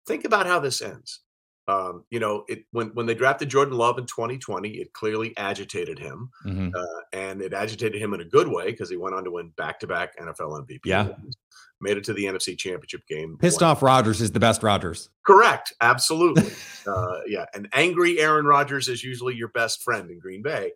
think 0.07 0.23
about 0.25 0.45
how 0.45 0.59
this 0.59 0.81
ends. 0.81 1.21
Um, 1.67 2.05
you 2.09 2.19
know, 2.19 2.43
it 2.49 2.63
when 2.71 2.87
when 2.95 3.05
they 3.05 3.13
drafted 3.13 3.49
Jordan 3.49 3.77
Love 3.77 3.97
in 3.97 4.05
2020, 4.05 4.69
it 4.69 4.93
clearly 4.93 5.33
agitated 5.37 5.99
him, 5.99 6.29
Mhm. 6.45 6.73
uh, 6.75 7.01
and 7.13 7.41
it 7.41 7.53
agitated 7.53 8.01
him 8.01 8.13
in 8.13 8.21
a 8.21 8.25
good 8.25 8.47
way 8.47 8.71
because 8.71 8.89
he 8.89 8.97
went 8.97 9.13
on 9.15 9.23
to 9.25 9.31
win 9.31 9.49
back-to-back 9.57 10.17
NFL 10.19 10.57
MVP. 10.65 10.79
Yeah. 10.85 11.03
awards, 11.07 11.37
made 11.81 11.97
it 11.97 12.03
to 12.05 12.13
the 12.13 12.25
NFC 12.25 12.57
Championship 12.57 13.05
game. 13.07 13.37
Pissed 13.39 13.63
off 13.63 13.81
Rodgers 13.81 14.21
is 14.21 14.31
the 14.31 14.39
best 14.39 14.63
Rodgers. 14.63 15.09
Correct. 15.25 15.73
Absolutely. 15.81 16.51
uh, 16.87 17.19
yeah. 17.27 17.45
An 17.53 17.67
angry 17.73 18.19
Aaron 18.19 18.45
Rodgers 18.45 18.87
is 18.87 19.03
usually 19.03 19.35
your 19.35 19.49
best 19.49 19.83
friend 19.83 20.09
in 20.09 20.19
Green 20.19 20.41
Bay. 20.41 20.71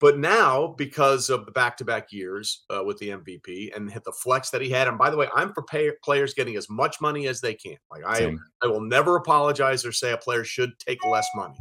But 0.00 0.18
now, 0.18 0.74
because 0.76 1.30
of 1.30 1.46
the 1.46 1.52
back 1.52 1.76
to 1.78 1.84
back 1.84 2.12
years 2.12 2.64
uh, 2.68 2.82
with 2.84 2.98
the 2.98 3.10
MVP 3.10 3.74
and 3.74 3.90
hit 3.90 4.04
the 4.04 4.12
flex 4.12 4.50
that 4.50 4.60
he 4.60 4.68
had, 4.68 4.88
and 4.88 4.98
by 4.98 5.08
the 5.08 5.16
way, 5.16 5.28
I'm 5.34 5.52
for 5.52 5.62
pay- 5.62 5.92
players 6.02 6.34
getting 6.34 6.56
as 6.56 6.68
much 6.68 7.00
money 7.00 7.26
as 7.26 7.40
they 7.40 7.54
can. 7.54 7.76
Like 7.90 8.04
I, 8.04 8.18
Same. 8.18 8.40
I 8.62 8.66
will 8.66 8.80
never 8.80 9.16
apologize 9.16 9.84
or 9.84 9.92
say 9.92 10.12
a 10.12 10.18
player 10.18 10.44
should 10.44 10.78
take 10.78 11.04
less 11.06 11.26
money. 11.34 11.56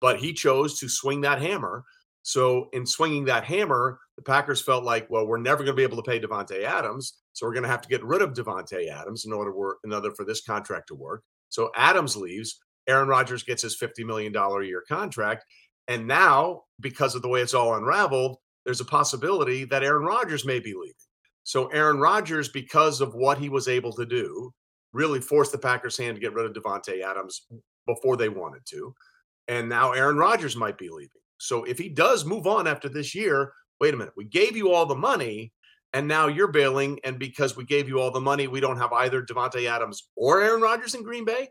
But 0.00 0.18
he 0.18 0.32
chose 0.32 0.78
to 0.78 0.88
swing 0.88 1.20
that 1.22 1.42
hammer. 1.42 1.84
So, 2.22 2.68
in 2.72 2.86
swinging 2.86 3.24
that 3.26 3.44
hammer, 3.44 3.98
the 4.22 4.30
Packers 4.32 4.62
felt 4.62 4.84
like, 4.84 5.10
well, 5.10 5.26
we're 5.26 5.36
never 5.38 5.64
going 5.64 5.74
to 5.74 5.76
be 5.76 5.82
able 5.82 6.00
to 6.00 6.08
pay 6.08 6.20
Davante 6.20 6.62
Adams, 6.62 7.18
so 7.32 7.44
we're 7.44 7.52
going 7.52 7.64
to 7.64 7.68
have 7.68 7.82
to 7.82 7.88
get 7.88 8.04
rid 8.04 8.22
of 8.22 8.34
Davante 8.34 8.88
Adams 8.88 9.24
in 9.24 9.32
order 9.32 9.52
work, 9.52 9.78
in 9.84 9.92
order 9.92 10.12
for 10.12 10.24
this 10.24 10.42
contract 10.42 10.88
to 10.88 10.94
work. 10.94 11.24
So 11.48 11.70
Adams 11.76 12.16
leaves. 12.16 12.60
Aaron 12.88 13.08
Rodgers 13.08 13.42
gets 13.42 13.62
his 13.62 13.76
fifty 13.76 14.04
million 14.04 14.32
dollar 14.32 14.62
a 14.62 14.66
year 14.66 14.84
contract, 14.88 15.44
and 15.88 16.06
now 16.06 16.62
because 16.80 17.16
of 17.16 17.22
the 17.22 17.28
way 17.28 17.40
it's 17.40 17.54
all 17.54 17.74
unraveled, 17.74 18.38
there's 18.64 18.80
a 18.80 18.84
possibility 18.84 19.64
that 19.64 19.82
Aaron 19.82 20.04
Rodgers 20.04 20.44
may 20.44 20.60
be 20.60 20.74
leaving. 20.74 20.94
So 21.44 21.66
Aaron 21.68 21.98
Rodgers, 21.98 22.48
because 22.48 23.00
of 23.00 23.14
what 23.14 23.38
he 23.38 23.48
was 23.48 23.66
able 23.66 23.92
to 23.94 24.06
do, 24.06 24.52
really 24.92 25.20
forced 25.20 25.50
the 25.52 25.58
Packers' 25.58 25.96
hand 25.96 26.14
to 26.16 26.20
get 26.20 26.32
rid 26.32 26.46
of 26.46 26.52
Davante 26.52 27.02
Adams 27.02 27.46
before 27.86 28.16
they 28.16 28.28
wanted 28.28 28.62
to, 28.66 28.94
and 29.48 29.68
now 29.68 29.92
Aaron 29.92 30.16
Rodgers 30.16 30.56
might 30.56 30.78
be 30.78 30.88
leaving. 30.88 31.08
So 31.38 31.64
if 31.64 31.76
he 31.76 31.88
does 31.88 32.24
move 32.24 32.46
on 32.46 32.68
after 32.68 32.88
this 32.88 33.16
year, 33.16 33.52
wait 33.82 33.92
a 33.92 33.96
minute, 33.96 34.14
we 34.16 34.24
gave 34.24 34.56
you 34.56 34.72
all 34.72 34.86
the 34.86 34.94
money, 34.94 35.52
and 35.92 36.06
now 36.06 36.28
you're 36.28 36.46
bailing, 36.46 37.00
and 37.02 37.18
because 37.18 37.56
we 37.56 37.64
gave 37.64 37.88
you 37.88 37.98
all 38.00 38.12
the 38.12 38.20
money, 38.20 38.46
we 38.46 38.60
don't 38.60 38.78
have 38.78 38.92
either 38.92 39.20
Davante 39.20 39.68
Adams 39.68 40.04
or 40.14 40.40
Aaron 40.40 40.62
Rodgers 40.62 40.94
in 40.94 41.02
Green 41.02 41.24
Bay. 41.24 41.48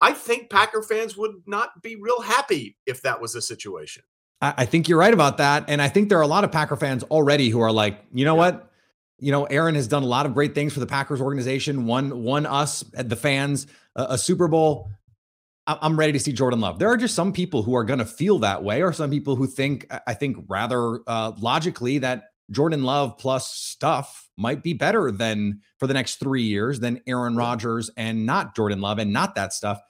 I 0.00 0.12
think 0.12 0.48
Packer 0.48 0.82
fans 0.82 1.18
would 1.18 1.42
not 1.44 1.82
be 1.82 1.96
real 1.96 2.22
happy 2.22 2.78
if 2.86 3.02
that 3.02 3.20
was 3.20 3.34
the 3.34 3.42
situation. 3.42 4.04
I, 4.40 4.54
I 4.56 4.64
think 4.64 4.88
you're 4.88 4.98
right 4.98 5.12
about 5.12 5.36
that. 5.36 5.66
And 5.68 5.82
I 5.82 5.88
think 5.88 6.08
there 6.08 6.18
are 6.18 6.22
a 6.22 6.26
lot 6.26 6.44
of 6.44 6.50
Packer 6.50 6.76
fans 6.76 7.02
already 7.04 7.50
who 7.50 7.60
are 7.60 7.72
like, 7.72 8.02
you 8.10 8.24
know 8.24 8.34
what? 8.34 8.72
You 9.18 9.30
know, 9.30 9.44
Aaron 9.44 9.74
has 9.74 9.86
done 9.86 10.02
a 10.02 10.06
lot 10.06 10.24
of 10.24 10.32
great 10.32 10.54
things 10.54 10.72
for 10.72 10.80
the 10.80 10.86
Packers 10.86 11.20
organization, 11.20 11.84
won, 11.84 12.22
won 12.22 12.46
us, 12.46 12.84
the 12.94 13.16
fans, 13.16 13.66
a, 13.94 14.06
a 14.10 14.18
Super 14.18 14.48
Bowl. 14.48 14.90
I'm 15.66 15.98
ready 15.98 16.12
to 16.12 16.20
see 16.20 16.32
Jordan 16.32 16.60
Love. 16.60 16.78
There 16.78 16.88
are 16.90 16.96
just 16.96 17.14
some 17.14 17.32
people 17.32 17.62
who 17.62 17.74
are 17.74 17.84
going 17.84 17.98
to 17.98 18.04
feel 18.04 18.38
that 18.40 18.62
way, 18.62 18.82
or 18.82 18.92
some 18.92 19.10
people 19.10 19.34
who 19.36 19.46
think, 19.46 19.86
I- 19.90 20.00
I 20.08 20.14
think 20.14 20.36
rather 20.48 21.00
uh, 21.06 21.32
logically, 21.38 21.98
that 21.98 22.24
Jordan 22.50 22.84
Love 22.84 23.18
plus 23.18 23.50
stuff 23.50 24.28
might 24.36 24.62
be 24.62 24.72
better 24.74 25.10
than 25.10 25.60
for 25.80 25.86
the 25.86 25.94
next 25.94 26.16
three 26.20 26.44
years 26.44 26.78
than 26.78 27.00
Aaron 27.06 27.34
Rodgers 27.36 27.90
and 27.96 28.24
not 28.26 28.54
Jordan 28.54 28.80
Love 28.80 28.98
and 28.98 29.12
not 29.12 29.34
that 29.34 29.52
stuff 29.52 29.80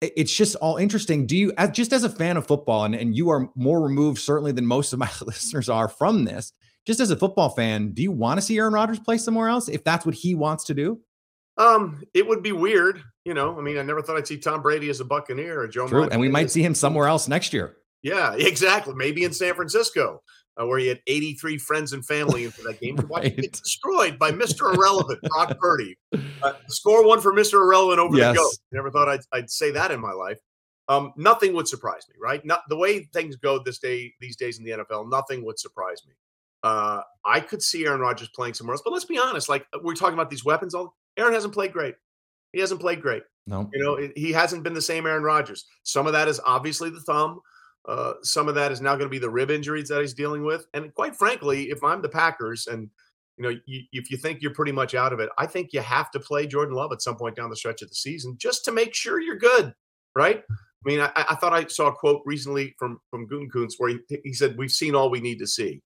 it's 0.00 0.32
just 0.32 0.54
all 0.56 0.76
interesting. 0.76 1.26
Do 1.26 1.36
you, 1.36 1.52
as, 1.56 1.70
just 1.70 1.92
as 1.92 2.04
a 2.04 2.08
fan 2.08 2.36
of 2.36 2.46
football, 2.46 2.84
and, 2.84 2.94
and 2.94 3.16
you 3.16 3.30
are 3.30 3.48
more 3.56 3.82
removed 3.82 4.20
certainly 4.20 4.52
than 4.52 4.66
most 4.66 4.92
of 4.92 4.98
my 4.98 5.10
listeners 5.26 5.68
are 5.68 5.88
from 5.88 6.24
this, 6.24 6.52
just 6.86 7.00
as 7.00 7.10
a 7.10 7.16
football 7.16 7.48
fan, 7.50 7.90
do 7.92 8.02
you 8.02 8.12
want 8.12 8.38
to 8.38 8.42
see 8.46 8.56
Aaron 8.58 8.72
Rodgers 8.74 9.00
play 9.00 9.18
somewhere 9.18 9.48
else 9.48 9.68
if 9.68 9.82
that's 9.84 10.06
what 10.06 10.14
he 10.14 10.34
wants 10.34 10.64
to 10.64 10.74
do? 10.74 11.00
Um, 11.58 12.02
it 12.14 12.26
would 12.26 12.42
be 12.42 12.52
weird, 12.52 13.02
you 13.24 13.34
know. 13.34 13.58
I 13.58 13.62
mean, 13.62 13.78
I 13.78 13.82
never 13.82 14.00
thought 14.00 14.16
I'd 14.16 14.26
see 14.26 14.38
Tom 14.38 14.62
Brady 14.62 14.88
as 14.90 15.00
a 15.00 15.04
Buccaneer 15.04 15.60
or 15.60 15.68
Joe. 15.68 15.88
True, 15.88 16.04
and 16.04 16.20
we 16.20 16.28
might 16.28 16.50
see 16.50 16.62
him 16.62 16.74
somewhere 16.74 17.08
else 17.08 17.28
next 17.28 17.52
year. 17.52 17.76
Yeah, 18.02 18.34
exactly. 18.38 18.94
Maybe 18.94 19.24
in 19.24 19.32
San 19.32 19.54
Francisco. 19.54 20.22
uh, 20.60 20.66
where 20.66 20.78
he 20.78 20.86
had 20.88 21.00
83 21.06 21.58
friends 21.58 21.92
and 21.92 22.04
family 22.04 22.44
into 22.44 22.62
that 22.62 22.80
game. 22.80 22.96
Right. 23.08 23.36
Get 23.36 23.52
destroyed 23.52 24.18
by 24.18 24.30
Mr. 24.32 24.74
Irrelevant, 24.74 25.20
Brock 25.22 25.56
Purdy. 25.60 25.96
Uh, 26.42 26.52
score 26.68 27.06
one 27.06 27.20
for 27.20 27.32
Mr. 27.32 27.54
Irrelevant 27.54 27.98
over 28.00 28.16
Yes. 28.16 28.34
the 28.34 28.38
goat. 28.40 28.52
Never 28.72 28.90
thought 28.90 29.08
I'd, 29.08 29.20
I'd 29.32 29.50
say 29.50 29.70
that 29.72 29.90
in 29.90 30.00
my 30.00 30.12
life. 30.12 30.38
Um, 30.88 31.12
nothing 31.16 31.52
would 31.54 31.68
surprise 31.68 32.02
me, 32.08 32.14
right? 32.20 32.44
Not 32.46 32.62
the 32.68 32.76
way 32.76 33.04
things 33.12 33.36
go 33.36 33.60
this 33.62 33.78
day, 33.78 34.14
these 34.20 34.36
days 34.36 34.58
in 34.58 34.64
the 34.64 34.70
NFL. 34.70 35.10
Nothing 35.10 35.44
would 35.44 35.58
surprise 35.58 36.02
me. 36.06 36.14
Uh, 36.62 37.02
I 37.24 37.40
could 37.40 37.62
see 37.62 37.84
Aaron 37.84 38.00
Rodgers 38.00 38.30
playing 38.34 38.54
somewhere 38.54 38.72
else, 38.74 38.82
but 38.84 38.92
let's 38.92 39.04
be 39.04 39.18
honest. 39.18 39.48
Like 39.48 39.66
we're 39.82 39.94
talking 39.94 40.14
about 40.14 40.30
these 40.30 40.44
weapons, 40.44 40.74
all 40.74 40.94
Aaron 41.18 41.34
hasn't 41.34 41.54
played 41.54 41.72
great. 41.72 41.94
He 42.52 42.60
hasn't 42.60 42.80
played 42.80 43.02
great. 43.02 43.22
No. 43.46 43.68
You 43.72 43.82
know, 43.82 44.08
he 44.14 44.32
hasn't 44.32 44.62
been 44.62 44.74
the 44.74 44.82
same 44.82 45.06
Aaron 45.06 45.22
Rodgers. 45.22 45.66
Some 45.82 46.06
of 46.06 46.12
that 46.12 46.28
is 46.28 46.40
obviously 46.44 46.90
the 46.90 47.00
thumb. 47.00 47.40
Uh, 47.86 48.14
some 48.22 48.48
of 48.48 48.54
that 48.54 48.70
is 48.70 48.80
now 48.80 48.92
going 48.92 49.06
to 49.06 49.08
be 49.08 49.18
the 49.18 49.30
rib 49.30 49.50
injuries 49.50 49.88
that 49.88 50.00
he's 50.00 50.14
dealing 50.14 50.44
with. 50.44 50.66
And 50.74 50.92
quite 50.94 51.16
frankly, 51.16 51.70
if 51.70 51.82
I'm 51.82 52.02
the 52.02 52.08
Packers 52.08 52.66
and 52.66 52.90
you 53.38 53.44
know, 53.44 53.58
you, 53.66 53.82
if 53.92 54.10
you 54.10 54.16
think 54.16 54.42
you're 54.42 54.52
pretty 54.52 54.72
much 54.72 54.94
out 54.94 55.12
of 55.12 55.20
it, 55.20 55.30
I 55.38 55.46
think 55.46 55.72
you 55.72 55.80
have 55.80 56.10
to 56.10 56.20
play 56.20 56.46
Jordan 56.46 56.74
Love 56.74 56.92
at 56.92 57.00
some 57.00 57.16
point 57.16 57.36
down 57.36 57.50
the 57.50 57.56
stretch 57.56 57.82
of 57.82 57.88
the 57.88 57.94
season 57.94 58.36
just 58.36 58.64
to 58.64 58.72
make 58.72 58.94
sure 58.94 59.20
you're 59.20 59.36
good, 59.36 59.72
right? 60.14 60.42
I 60.50 60.54
mean, 60.84 61.00
I, 61.00 61.10
I 61.14 61.34
thought 61.36 61.52
I 61.52 61.66
saw 61.66 61.86
a 61.86 61.94
quote 61.94 62.22
recently 62.24 62.74
from 62.78 63.00
from 63.10 63.28
Gutekunst 63.28 63.74
where 63.78 63.90
he, 63.90 64.18
he 64.24 64.32
said, 64.32 64.56
"We've 64.58 64.70
seen 64.70 64.94
all 64.94 65.10
we 65.10 65.20
need 65.20 65.38
to 65.38 65.46
see." 65.46 65.80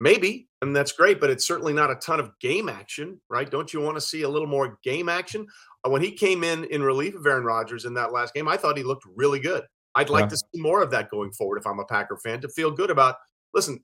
Maybe, 0.00 0.48
and 0.68 0.76
that's 0.76 0.92
great, 0.92 1.20
but 1.20 1.30
it's 1.30 1.46
certainly 1.46 1.72
not 1.72 1.90
a 1.90 1.96
ton 1.96 2.20
of 2.20 2.30
game 2.40 2.68
action, 2.68 3.20
right? 3.28 3.50
Don't 3.50 3.72
you 3.72 3.80
want 3.80 3.96
to 3.96 4.00
see 4.00 4.22
a 4.22 4.28
little 4.28 4.48
more 4.48 4.78
game 4.82 5.08
action? 5.08 5.46
Uh, 5.86 5.90
When 5.90 6.02
he 6.02 6.12
came 6.12 6.44
in 6.44 6.64
in 6.64 6.82
relief 6.82 7.14
of 7.14 7.26
Aaron 7.26 7.44
Rodgers 7.44 7.84
in 7.84 7.94
that 7.94 8.12
last 8.12 8.34
game, 8.34 8.48
I 8.48 8.56
thought 8.56 8.76
he 8.76 8.82
looked 8.82 9.04
really 9.14 9.40
good. 9.40 9.64
I'd 9.94 10.10
like 10.10 10.24
Yeah. 10.24 10.28
to 10.30 10.36
see 10.36 10.60
more 10.60 10.82
of 10.82 10.90
that 10.90 11.10
going 11.10 11.32
forward 11.32 11.58
if 11.58 11.66
I'm 11.66 11.78
a 11.78 11.84
Packer 11.84 12.16
fan 12.16 12.40
to 12.40 12.48
feel 12.48 12.70
good 12.70 12.90
about. 12.90 13.16
Listen, 13.52 13.82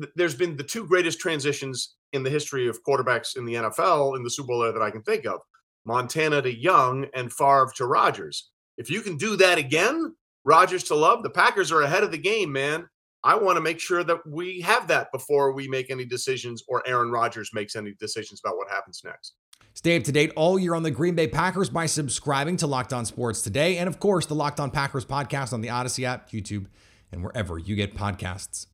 th- 0.00 0.12
there's 0.14 0.34
been 0.36 0.56
the 0.56 0.62
two 0.62 0.86
greatest 0.86 1.18
transitions 1.20 1.96
in 2.12 2.22
the 2.22 2.30
history 2.30 2.68
of 2.68 2.82
quarterbacks 2.84 3.36
in 3.36 3.44
the 3.44 3.54
NFL 3.56 4.14
in 4.14 4.22
the 4.22 4.30
Super 4.30 4.48
Bowl 4.48 4.62
era 4.62 4.72
that 4.72 4.82
I 4.82 4.90
can 4.90 5.02
think 5.02 5.26
of 5.26 5.40
Montana 5.84 6.42
to 6.42 6.54
Young 6.54 7.06
and 7.14 7.32
Favre 7.32 7.72
to 7.76 7.86
Rodgers. 7.86 8.50
If 8.78 8.90
you 8.90 9.00
can 9.00 9.16
do 9.16 9.36
that 9.36 9.58
again, 9.58 10.14
Rodgers 10.44 10.84
to 10.84 10.94
Love, 10.94 11.22
the 11.22 11.30
Packers 11.30 11.72
are 11.72 11.82
ahead 11.82 12.02
of 12.04 12.10
the 12.10 12.18
game, 12.18 12.52
man. 12.52 12.88
I 13.24 13.36
want 13.36 13.56
to 13.56 13.60
make 13.60 13.78
sure 13.78 14.02
that 14.02 14.26
we 14.26 14.60
have 14.62 14.88
that 14.88 15.12
before 15.12 15.52
we 15.52 15.68
make 15.68 15.90
any 15.90 16.04
decisions 16.04 16.64
or 16.66 16.82
Aaron 16.86 17.10
Rodgers 17.10 17.50
makes 17.54 17.76
any 17.76 17.94
decisions 18.00 18.40
about 18.44 18.56
what 18.56 18.68
happens 18.68 19.02
next. 19.04 19.34
Stay 19.74 19.96
up 19.96 20.02
to 20.04 20.12
date 20.12 20.32
all 20.34 20.58
year 20.58 20.74
on 20.74 20.82
the 20.82 20.90
Green 20.90 21.14
Bay 21.14 21.28
Packers 21.28 21.70
by 21.70 21.86
subscribing 21.86 22.56
to 22.58 22.66
Locked 22.66 22.92
On 22.92 23.06
Sports 23.06 23.40
today. 23.40 23.78
And 23.78 23.88
of 23.88 24.00
course, 24.00 24.26
the 24.26 24.34
Locked 24.34 24.58
On 24.58 24.70
Packers 24.70 25.04
podcast 25.06 25.52
on 25.52 25.60
the 25.60 25.70
Odyssey 25.70 26.04
app, 26.04 26.30
YouTube, 26.30 26.66
and 27.12 27.22
wherever 27.22 27.58
you 27.58 27.76
get 27.76 27.94
podcasts. 27.94 28.66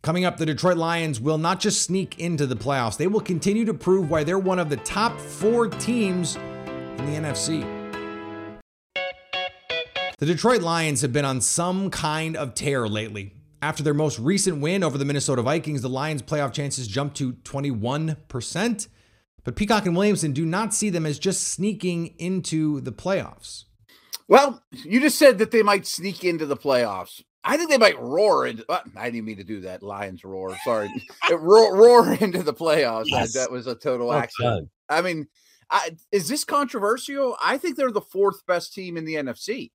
Coming 0.00 0.24
up, 0.24 0.36
the 0.36 0.46
Detroit 0.46 0.76
Lions 0.76 1.20
will 1.20 1.38
not 1.38 1.60
just 1.60 1.82
sneak 1.82 2.18
into 2.18 2.46
the 2.46 2.56
playoffs, 2.56 2.96
they 2.96 3.08
will 3.08 3.20
continue 3.20 3.64
to 3.64 3.74
prove 3.74 4.10
why 4.10 4.24
they're 4.24 4.38
one 4.38 4.58
of 4.58 4.68
the 4.68 4.76
top 4.78 5.18
four 5.18 5.68
teams 5.68 6.36
in 6.36 6.96
the 6.96 7.28
NFC. 7.28 7.62
The 10.18 10.26
Detroit 10.26 10.62
Lions 10.62 11.02
have 11.02 11.12
been 11.12 11.24
on 11.24 11.40
some 11.40 11.90
kind 11.90 12.36
of 12.36 12.54
tear 12.54 12.88
lately. 12.88 13.34
After 13.62 13.84
their 13.84 13.94
most 13.94 14.18
recent 14.18 14.60
win 14.60 14.82
over 14.82 14.98
the 14.98 15.04
Minnesota 15.04 15.40
Vikings, 15.40 15.82
the 15.82 15.88
Lions' 15.88 16.20
playoff 16.22 16.52
chances 16.52 16.88
jumped 16.88 17.16
to 17.18 17.34
21%. 17.34 18.88
But 19.44 19.56
Peacock 19.56 19.86
and 19.86 19.96
Williamson 19.96 20.32
do 20.32 20.44
not 20.44 20.74
see 20.74 20.90
them 20.90 21.06
as 21.06 21.18
just 21.18 21.44
sneaking 21.48 22.14
into 22.18 22.80
the 22.80 22.92
playoffs. 22.92 23.64
Well, 24.26 24.62
you 24.72 25.00
just 25.00 25.18
said 25.18 25.38
that 25.38 25.52
they 25.52 25.62
might 25.62 25.86
sneak 25.86 26.24
into 26.24 26.44
the 26.46 26.56
playoffs. 26.56 27.22
I 27.44 27.56
think 27.56 27.70
they 27.70 27.78
might 27.78 28.00
roar 28.00 28.46
into. 28.46 28.64
uh, 28.70 28.80
I 28.96 29.10
didn't 29.10 29.26
mean 29.26 29.36
to 29.38 29.44
do 29.44 29.60
that. 29.62 29.82
Lions 29.82 30.24
roar. 30.24 30.56
Sorry, 30.64 30.88
roar, 31.30 31.76
roar 31.76 32.14
into 32.14 32.42
the 32.42 32.54
playoffs. 32.54 33.04
That- 33.04 33.20
Yes. 33.20 33.34
That, 33.34 33.50
was 33.50 33.66
a 33.66 33.74
total 33.74 34.08
Well 34.08 34.18
accident. 34.18 34.68
done. 34.88 34.98
I 34.98 35.02
mean, 35.02 35.26
I, 35.70 35.90
is 36.12 36.28
this 36.28 36.44
controversial? 36.44 37.36
I 37.42 37.58
think 37.58 37.76
they're 37.76 37.90
the 37.90 38.00
fourth 38.00 38.46
best 38.46 38.72
team 38.74 38.96
in 38.96 39.04
the 39.04 39.14
NFC. 39.14 39.70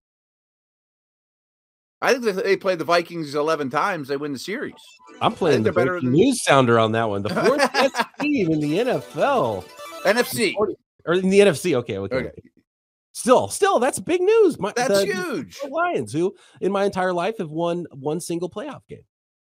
I 2.01 2.13
think 2.13 2.25
they 2.35 2.57
play 2.57 2.75
the 2.75 2.83
Vikings 2.83 3.33
eleven 3.35 3.69
times, 3.69 4.07
they 4.07 4.17
win 4.17 4.33
the 4.33 4.39
series. 4.39 4.73
I'm 5.21 5.33
playing 5.33 5.63
the 5.63 5.71
better 5.71 5.99
than- 5.99 6.11
news 6.11 6.43
sounder 6.43 6.77
on 6.79 6.91
that 6.91 7.09
one. 7.09 7.23
The 7.23 7.29
fourth 7.29 7.73
best 7.73 7.95
team 8.19 8.51
in 8.51 8.59
the 8.59 8.77
NFL 8.79 9.65
NFC. 10.03 10.53
or 11.05 11.13
in 11.13 11.29
the 11.29 11.39
NFC. 11.39 11.73
Okay, 11.75 11.97
okay. 11.97 12.15
Okay. 12.15 12.31
Still, 13.13 13.47
still, 13.47 13.79
that's 13.79 13.99
big 13.99 14.21
news. 14.21 14.59
My, 14.59 14.71
That's 14.75 14.89
the- 14.99 15.05
the 15.07 15.13
huge. 15.15 15.53
Detroit 15.55 15.71
Lions, 15.71 16.13
who 16.13 16.35
in 16.61 16.71
my 16.71 16.83
entire 16.85 17.13
life 17.13 17.39
have 17.39 17.49
won 17.49 17.87
one 17.91 18.19
single 18.19 18.47
playoff 18.49 18.81
game. 18.87 19.01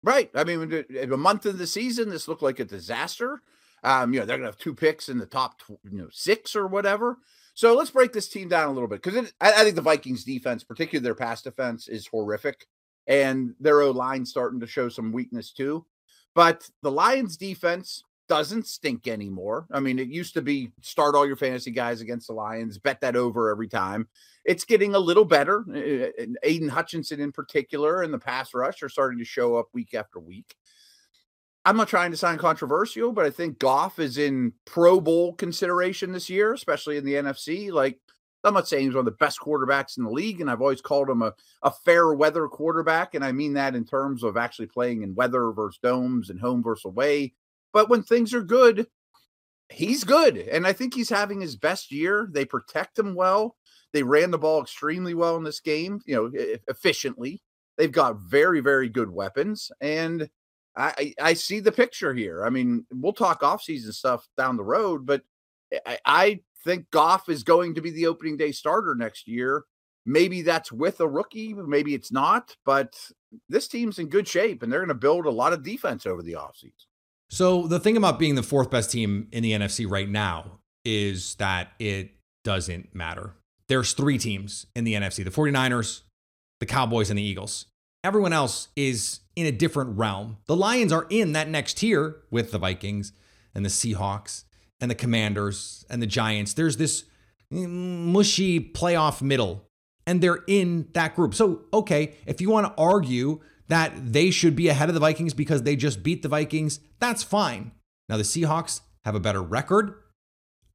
Right. 0.04 0.32
I 0.34 0.44
mean, 0.44 0.70
the- 0.70 1.14
a 1.14 1.18
month 1.18 1.46
of 1.46 1.60
the 1.60 1.68
season, 1.68 2.10
this 2.10 2.28
looked 2.28 2.42
like 2.42 2.60
a 2.60 2.66
disaster. 2.66 3.42
Um, 3.84 4.12
you 4.12 4.20
know, 4.20 4.26
they're 4.26 4.38
gonna 4.38 4.48
have 4.48 4.58
two 4.58 4.74
picks 4.74 5.08
in 5.08 5.20
the 5.20 5.26
top, 5.28 5.62
you 5.70 6.00
know, 6.00 6.08
six 6.12 6.56
or 6.56 6.66
whatever. 6.66 7.18
So 7.60 7.76
let's 7.76 7.92
break 7.92 8.14
this 8.14 8.30
team 8.30 8.48
down 8.48 8.70
a 8.70 8.72
little 8.72 8.88
bit 8.88 9.04
because 9.04 9.34
I, 9.42 9.52
I 9.52 9.64
think 9.66 9.76
the 9.76 9.82
Vikings 9.82 10.24
defense, 10.24 10.64
particularly 10.64 11.04
their 11.04 11.14
pass 11.14 11.42
defense, 11.42 11.90
is 11.90 12.08
horrific, 12.08 12.66
and 13.06 13.54
their 13.60 13.82
O 13.82 13.92
line 13.92 14.26
starting 14.26 14.62
to 14.62 14.66
show 14.66 14.88
some 14.88 15.12
weakness 15.12 15.52
too. 15.52 15.86
But 16.34 16.70
the 16.84 16.92
Lions 16.92 17.36
defense 17.36 18.06
doesn't 18.30 18.66
stink 18.66 19.10
anymore. 19.10 19.68
I 19.74 19.82
mean, 19.82 20.00
it 20.00 20.08
used 20.08 20.36
to 20.36 20.42
be 20.42 20.72
start 20.80 21.16
all 21.16 21.28
your 21.28 21.36
fantasy 21.36 21.72
guys 21.72 22.00
against 22.00 22.28
the 22.28 22.34
Lions, 22.34 22.78
bet 22.78 23.02
that 23.02 23.18
over 23.18 23.50
every 23.50 23.68
time. 23.68 24.08
It's 24.46 24.64
getting 24.64 24.96
a 24.96 25.00
little 25.00 25.26
better. 25.26 25.66
uh, 25.68 26.26
Aidan 26.44 26.70
Hutchinson, 26.70 27.20
in 27.20 27.34
particular, 27.34 28.04
and 28.04 28.14
the 28.14 28.20
pass 28.20 28.54
rush 28.54 28.82
are 28.84 28.88
starting 28.90 29.20
to 29.20 29.26
show 29.26 29.58
up 29.58 29.68
week 29.74 29.94
after 29.94 30.22
week. 30.22 30.56
I'm 31.70 31.78
not 31.78 31.88
trying 31.88 32.10
to 32.10 32.18
sound 32.18 32.40
controversial, 32.40 33.12
but 33.12 33.28
I 33.28 33.30
think 33.30 33.60
Goff 33.60 34.00
is 34.00 34.18
in 34.18 34.54
Pro 34.66 35.00
Bowl 35.00 35.36
consideration 35.36 36.12
this 36.12 36.28
year, 36.28 36.52
especially 36.52 36.98
in 36.98 37.06
the 37.06 37.14
NFC. 37.14 37.72
Like, 37.72 38.00
I'm 38.44 38.56
not 38.56 38.68
saying 38.68 38.86
he's 38.86 38.96
one 38.96 39.02
of 39.02 39.06
the 39.06 39.12
best 39.12 39.40
quarterbacks 39.40 39.96
in 39.96 40.04
the 40.04 40.10
league, 40.10 40.42
and 40.42 40.50
I've 40.50 40.64
always 40.64 40.82
called 40.82 41.12
him 41.12 41.22
a, 41.22 41.32
a 41.62 41.70
fair 41.70 42.12
weather 42.16 42.48
quarterback. 42.48 43.14
And 43.14 43.24
I 43.24 43.34
mean 43.34 43.54
that 43.54 43.76
in 43.76 43.86
terms 43.86 44.24
of 44.24 44.36
actually 44.36 44.66
playing 44.66 45.04
in 45.04 45.14
weather 45.14 45.52
versus 45.52 45.78
domes 45.84 46.32
and 46.32 46.40
home 46.40 46.64
versus 46.64 46.86
away. 46.86 47.36
But 47.72 47.88
when 47.88 48.02
things 48.02 48.34
are 48.34 48.42
good, 48.42 48.88
he's 49.70 50.04
good. 50.04 50.38
And 50.40 50.66
I 50.66 50.74
think 50.74 50.96
he's 50.96 51.12
having 51.12 51.40
his 51.40 51.56
best 51.56 51.92
year. 51.92 52.28
They 52.32 52.46
protect 52.46 52.98
him 52.98 53.14
well. 53.14 53.58
They 53.94 54.02
ran 54.02 54.32
the 54.32 54.40
ball 54.40 54.64
extremely 54.64 55.14
well 55.14 55.36
in 55.36 55.44
this 55.44 55.60
game, 55.60 56.02
you 56.08 56.16
know, 56.16 56.32
efficiently. 56.68 57.44
They've 57.78 57.92
got 57.92 58.22
very, 58.22 58.60
very 58.60 58.90
good 58.90 59.12
weapons. 59.12 59.72
And 59.82 60.32
I, 60.76 61.14
I 61.22 61.34
see 61.34 61.60
the 61.60 61.72
picture 61.72 62.14
here. 62.14 62.46
I 62.46 62.50
mean, 62.50 62.86
we'll 62.92 63.14
talk 63.14 63.42
offseason 63.42 63.94
stuff 63.94 64.28
down 64.38 64.56
the 64.56 64.64
road, 64.64 65.06
but 65.06 65.24
I, 65.86 65.98
I 66.06 66.40
think 66.64 66.90
Goff 66.92 67.30
is 67.30 67.44
going 67.44 67.76
to 67.76 67.82
be 67.82 67.90
the 67.92 68.08
opening 68.08 68.38
day 68.38 68.52
starter 68.52 68.96
next 68.96 69.28
year. 69.28 69.64
Maybe 70.06 70.42
that's 70.42 70.72
with 70.72 71.02
a 71.02 71.08
rookie, 71.08 71.54
maybe 71.54 71.94
it's 71.94 72.12
not, 72.12 72.56
but 72.66 72.96
this 73.48 73.68
team's 73.68 74.00
in 74.00 74.08
good 74.08 74.28
shape 74.28 74.64
and 74.64 74.72
they're 74.72 74.80
going 74.80 74.88
to 74.88 74.96
build 74.96 75.26
a 75.26 75.32
lot 75.32 75.54
of 75.54 75.64
defense 75.64 76.06
over 76.06 76.24
the 76.24 76.34
offseason. 76.34 76.86
So 77.30 77.68
the 77.68 77.80
thing 77.80 77.96
about 77.96 78.18
being 78.18 78.36
the 78.36 78.44
fourth 78.44 78.72
best 78.72 78.92
team 78.92 79.28
in 79.32 79.44
the 79.44 79.52
NFC 79.52 79.90
right 79.90 80.10
now 80.10 80.60
is 80.84 81.36
that 81.36 81.74
it 81.78 82.12
doesn't 82.44 82.96
matter. 82.96 83.36
There's 83.68 83.94
three 83.94 84.18
teams 84.18 84.66
in 84.76 84.84
the 84.84 84.94
NFC 84.94 85.24
the 85.24 85.30
49ers, 85.30 86.02
the 86.60 86.66
Cowboys, 86.66 87.12
and 87.12 87.20
the 87.20 87.24
Eagles. 87.24 87.66
Everyone 88.04 88.32
else 88.32 88.70
is 88.76 89.20
in 89.36 89.46
a 89.46 89.52
different 89.52 89.98
realm. 89.98 90.38
The 90.46 90.56
Lions 90.56 90.94
are 90.94 91.06
in 91.10 91.34
that 91.34 91.50
next 91.50 91.78
tier 91.78 92.18
with 92.32 92.52
the 92.52 92.58
Vikings 92.58 93.12
and 93.54 93.66
the 93.66 93.70
Seahawks 93.70 94.46
and 94.80 94.90
the 94.90 94.96
Commanders 94.96 95.86
and 95.90 96.02
the 96.02 96.08
Giants. 96.08 96.54
There's 96.54 96.78
this 96.78 97.06
mushy 97.52 98.60
playoff 98.60 99.22
middle, 99.22 99.66
and 100.08 100.22
they're 100.22 100.44
in 100.48 100.88
that 100.94 101.16
group. 101.16 101.34
So, 101.34 101.62
okay, 101.74 102.16
if 102.26 102.40
you 102.40 102.50
want 102.50 102.68
to 102.68 102.82
argue 102.82 103.42
that 103.68 104.14
they 104.14 104.32
should 104.32 104.56
be 104.56 104.70
ahead 104.70 104.90
of 104.90 104.94
the 104.96 105.02
Vikings 105.02 105.34
because 105.34 105.64
they 105.64 105.76
just 105.76 106.02
beat 106.02 106.22
the 106.22 106.30
Vikings, 106.30 106.80
that's 107.00 107.24
fine. 107.24 107.72
Now, 108.08 108.18
the 108.18 108.24
Seahawks 108.24 108.82
have 109.04 109.16
a 109.16 109.20
better 109.20 109.42
record. 109.42 109.96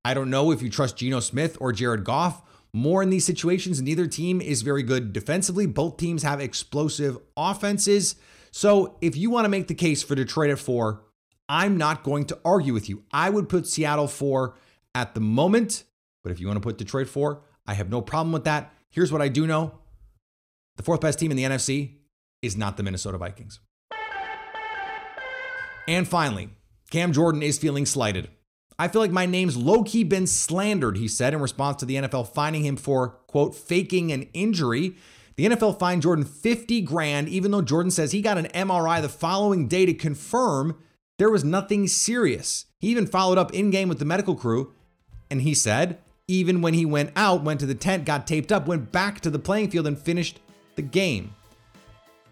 I 0.05 0.13
don't 0.13 0.31
know 0.31 0.51
if 0.51 0.61
you 0.61 0.69
trust 0.69 0.99
Geno 0.99 1.21
Smith 1.21 1.57
or 1.61 1.73
Jared 1.73 2.05
Goff 2.05 2.43
more 2.75 3.05
in 3.05 3.09
these 3.09 3.25
situations. 3.25 3.81
Neither 3.81 4.07
team 4.07 4.41
is 4.41 4.63
very 4.63 4.83
good 4.83 5.13
defensively. 5.13 5.65
Both 5.65 5.97
teams 5.97 6.25
have 6.25 6.41
explosive 6.41 7.17
offenses. 7.37 8.17
So 8.51 8.99
if 9.01 9.17
you 9.17 9.31
want 9.31 9.45
to 9.45 9.49
make 9.49 9.69
the 9.69 9.75
case 9.75 10.03
for 10.03 10.17
Detroit 10.17 10.51
at 10.51 10.59
four, 10.59 11.05
I'm 11.49 11.79
not 11.79 12.03
going 12.03 12.25
to 12.27 12.39
argue 12.45 12.75
with 12.75 12.89
you. 12.89 13.05
I 13.13 13.31
would 13.31 13.49
put 13.49 13.69
Seattle 13.69 14.09
four 14.09 14.57
at 14.93 15.15
the 15.15 15.21
moment. 15.21 15.85
But 16.25 16.33
if 16.33 16.41
you 16.41 16.49
want 16.49 16.57
to 16.57 16.67
put 16.67 16.77
Detroit 16.77 17.09
four, 17.09 17.43
I 17.65 17.75
have 17.75 17.91
no 17.91 18.03
problem 18.03 18.33
with 18.33 18.45
that. 18.45 18.75
Here's 18.91 19.13
what 19.13 19.23
I 19.23 19.29
do 19.29 19.47
know 19.47 19.79
the 20.77 20.83
fourth 20.83 21.01
best 21.01 21.21
team 21.21 21.31
in 21.31 21.37
the 21.37 21.45
NFC 21.45 21.99
is 22.43 22.57
not 22.57 22.77
the 22.77 22.83
Minnesota 22.83 23.19
Vikings. 23.19 23.61
And 25.87 26.09
finally, 26.09 26.49
Cam 26.91 27.13
Jordan 27.13 27.43
is 27.43 27.57
feeling 27.57 27.87
slighted. 27.87 28.31
I 28.79 28.89
feel 28.89 29.01
like 29.01 29.11
my 29.11 29.27
name's 29.27 29.57
low 29.57 29.85
key 29.85 30.03
been 30.03 30.27
slandered, 30.27 30.97
he 30.97 31.07
said 31.07 31.33
in 31.33 31.41
response 31.41 31.77
to 31.79 31.87
the 31.87 31.97
NFL 31.97 32.29
finding 32.29 32.65
him 32.65 32.77
for, 32.77 33.11
quote, 33.27 33.55
faking 33.55 34.11
an 34.11 34.29
injury. 34.33 34.97
The 35.37 35.47
NFL 35.47 35.79
fined 35.79 36.03
Jordan 36.03 36.25
50 36.25 36.81
grand, 36.83 37.29
even 37.29 37.51
though 37.51 37.63
Jordan 37.63 37.91
says 37.91 38.13
he 38.13 38.21
got 38.21 38.39
an 38.39 38.47
MRI 38.47 39.01
the 39.01 39.09
following 39.09 39.69
day 39.69 39.87
to 39.87 39.95
confirm 39.95 40.77
there 41.19 41.31
was 41.31 41.45
nothing 41.45 41.87
serious. 41.87 42.67
He 42.79 42.89
even 42.89 43.07
followed 43.07 43.39
up 43.39 43.53
in 43.55 43.71
game 43.71 43.89
with 43.89 44.01
the 44.01 44.05
medical 44.05 44.35
crew, 44.35 44.73
and 45.31 45.43
he 45.43 45.55
said, 45.55 45.99
even 46.27 46.61
when 46.61 46.75
he 46.75 46.85
went 46.85 47.13
out, 47.15 47.45
went 47.45 47.61
to 47.61 47.67
the 47.67 47.75
tent, 47.75 48.05
got 48.05 48.27
taped 48.27 48.51
up, 48.51 48.67
went 48.67 48.91
back 48.91 49.21
to 49.21 49.31
the 49.31 49.39
playing 49.39 49.71
field, 49.71 49.87
and 49.87 49.99
finished 49.99 50.41
the 50.75 50.83
game. 50.83 51.35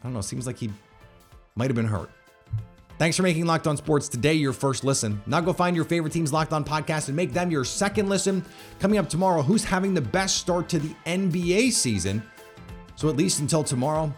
I 0.01 0.05
don't 0.05 0.15
know, 0.15 0.21
seems 0.21 0.47
like 0.47 0.59
he 0.59 0.73
might 1.55 1.69
have 1.69 1.77
been 1.77 1.87
hurt. 1.87 2.11
Thanks 2.99 3.17
for 3.17 3.23
making 3.25 3.47
Locked 3.47 3.67
On 3.67 3.77
Sports 3.77 4.09
today 4.09 4.35
your 4.35 4.53
first 4.53 4.85
listen. 4.85 5.21
Now 5.27 5.41
go 5.41 5.53
find 5.53 5.75
your 5.75 5.85
favorite 5.85 6.13
team's 6.13 6.33
Locked 6.33 6.53
On 6.53 6.65
podcast 6.65 7.09
and 7.09 7.17
make 7.17 7.33
them 7.33 7.51
your 7.51 7.65
second 7.65 8.09
listen. 8.09 8.45
Coming 8.79 8.99
up 8.99 9.09
tomorrow, 9.09 9.43
who's 9.43 9.65
having 9.65 9.95
the 9.95 10.01
best 10.01 10.37
start 10.37 10.69
to 10.69 10.79
the 10.79 10.95
NBA 11.07 11.73
season? 11.73 12.23
So 12.95 13.09
at 13.09 13.17
least 13.17 13.41
until 13.41 13.65
tomorrow, 13.65 14.13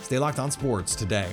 stay 0.00 0.18
locked 0.18 0.38
on 0.38 0.50
sports 0.50 0.94
today. 0.94 1.28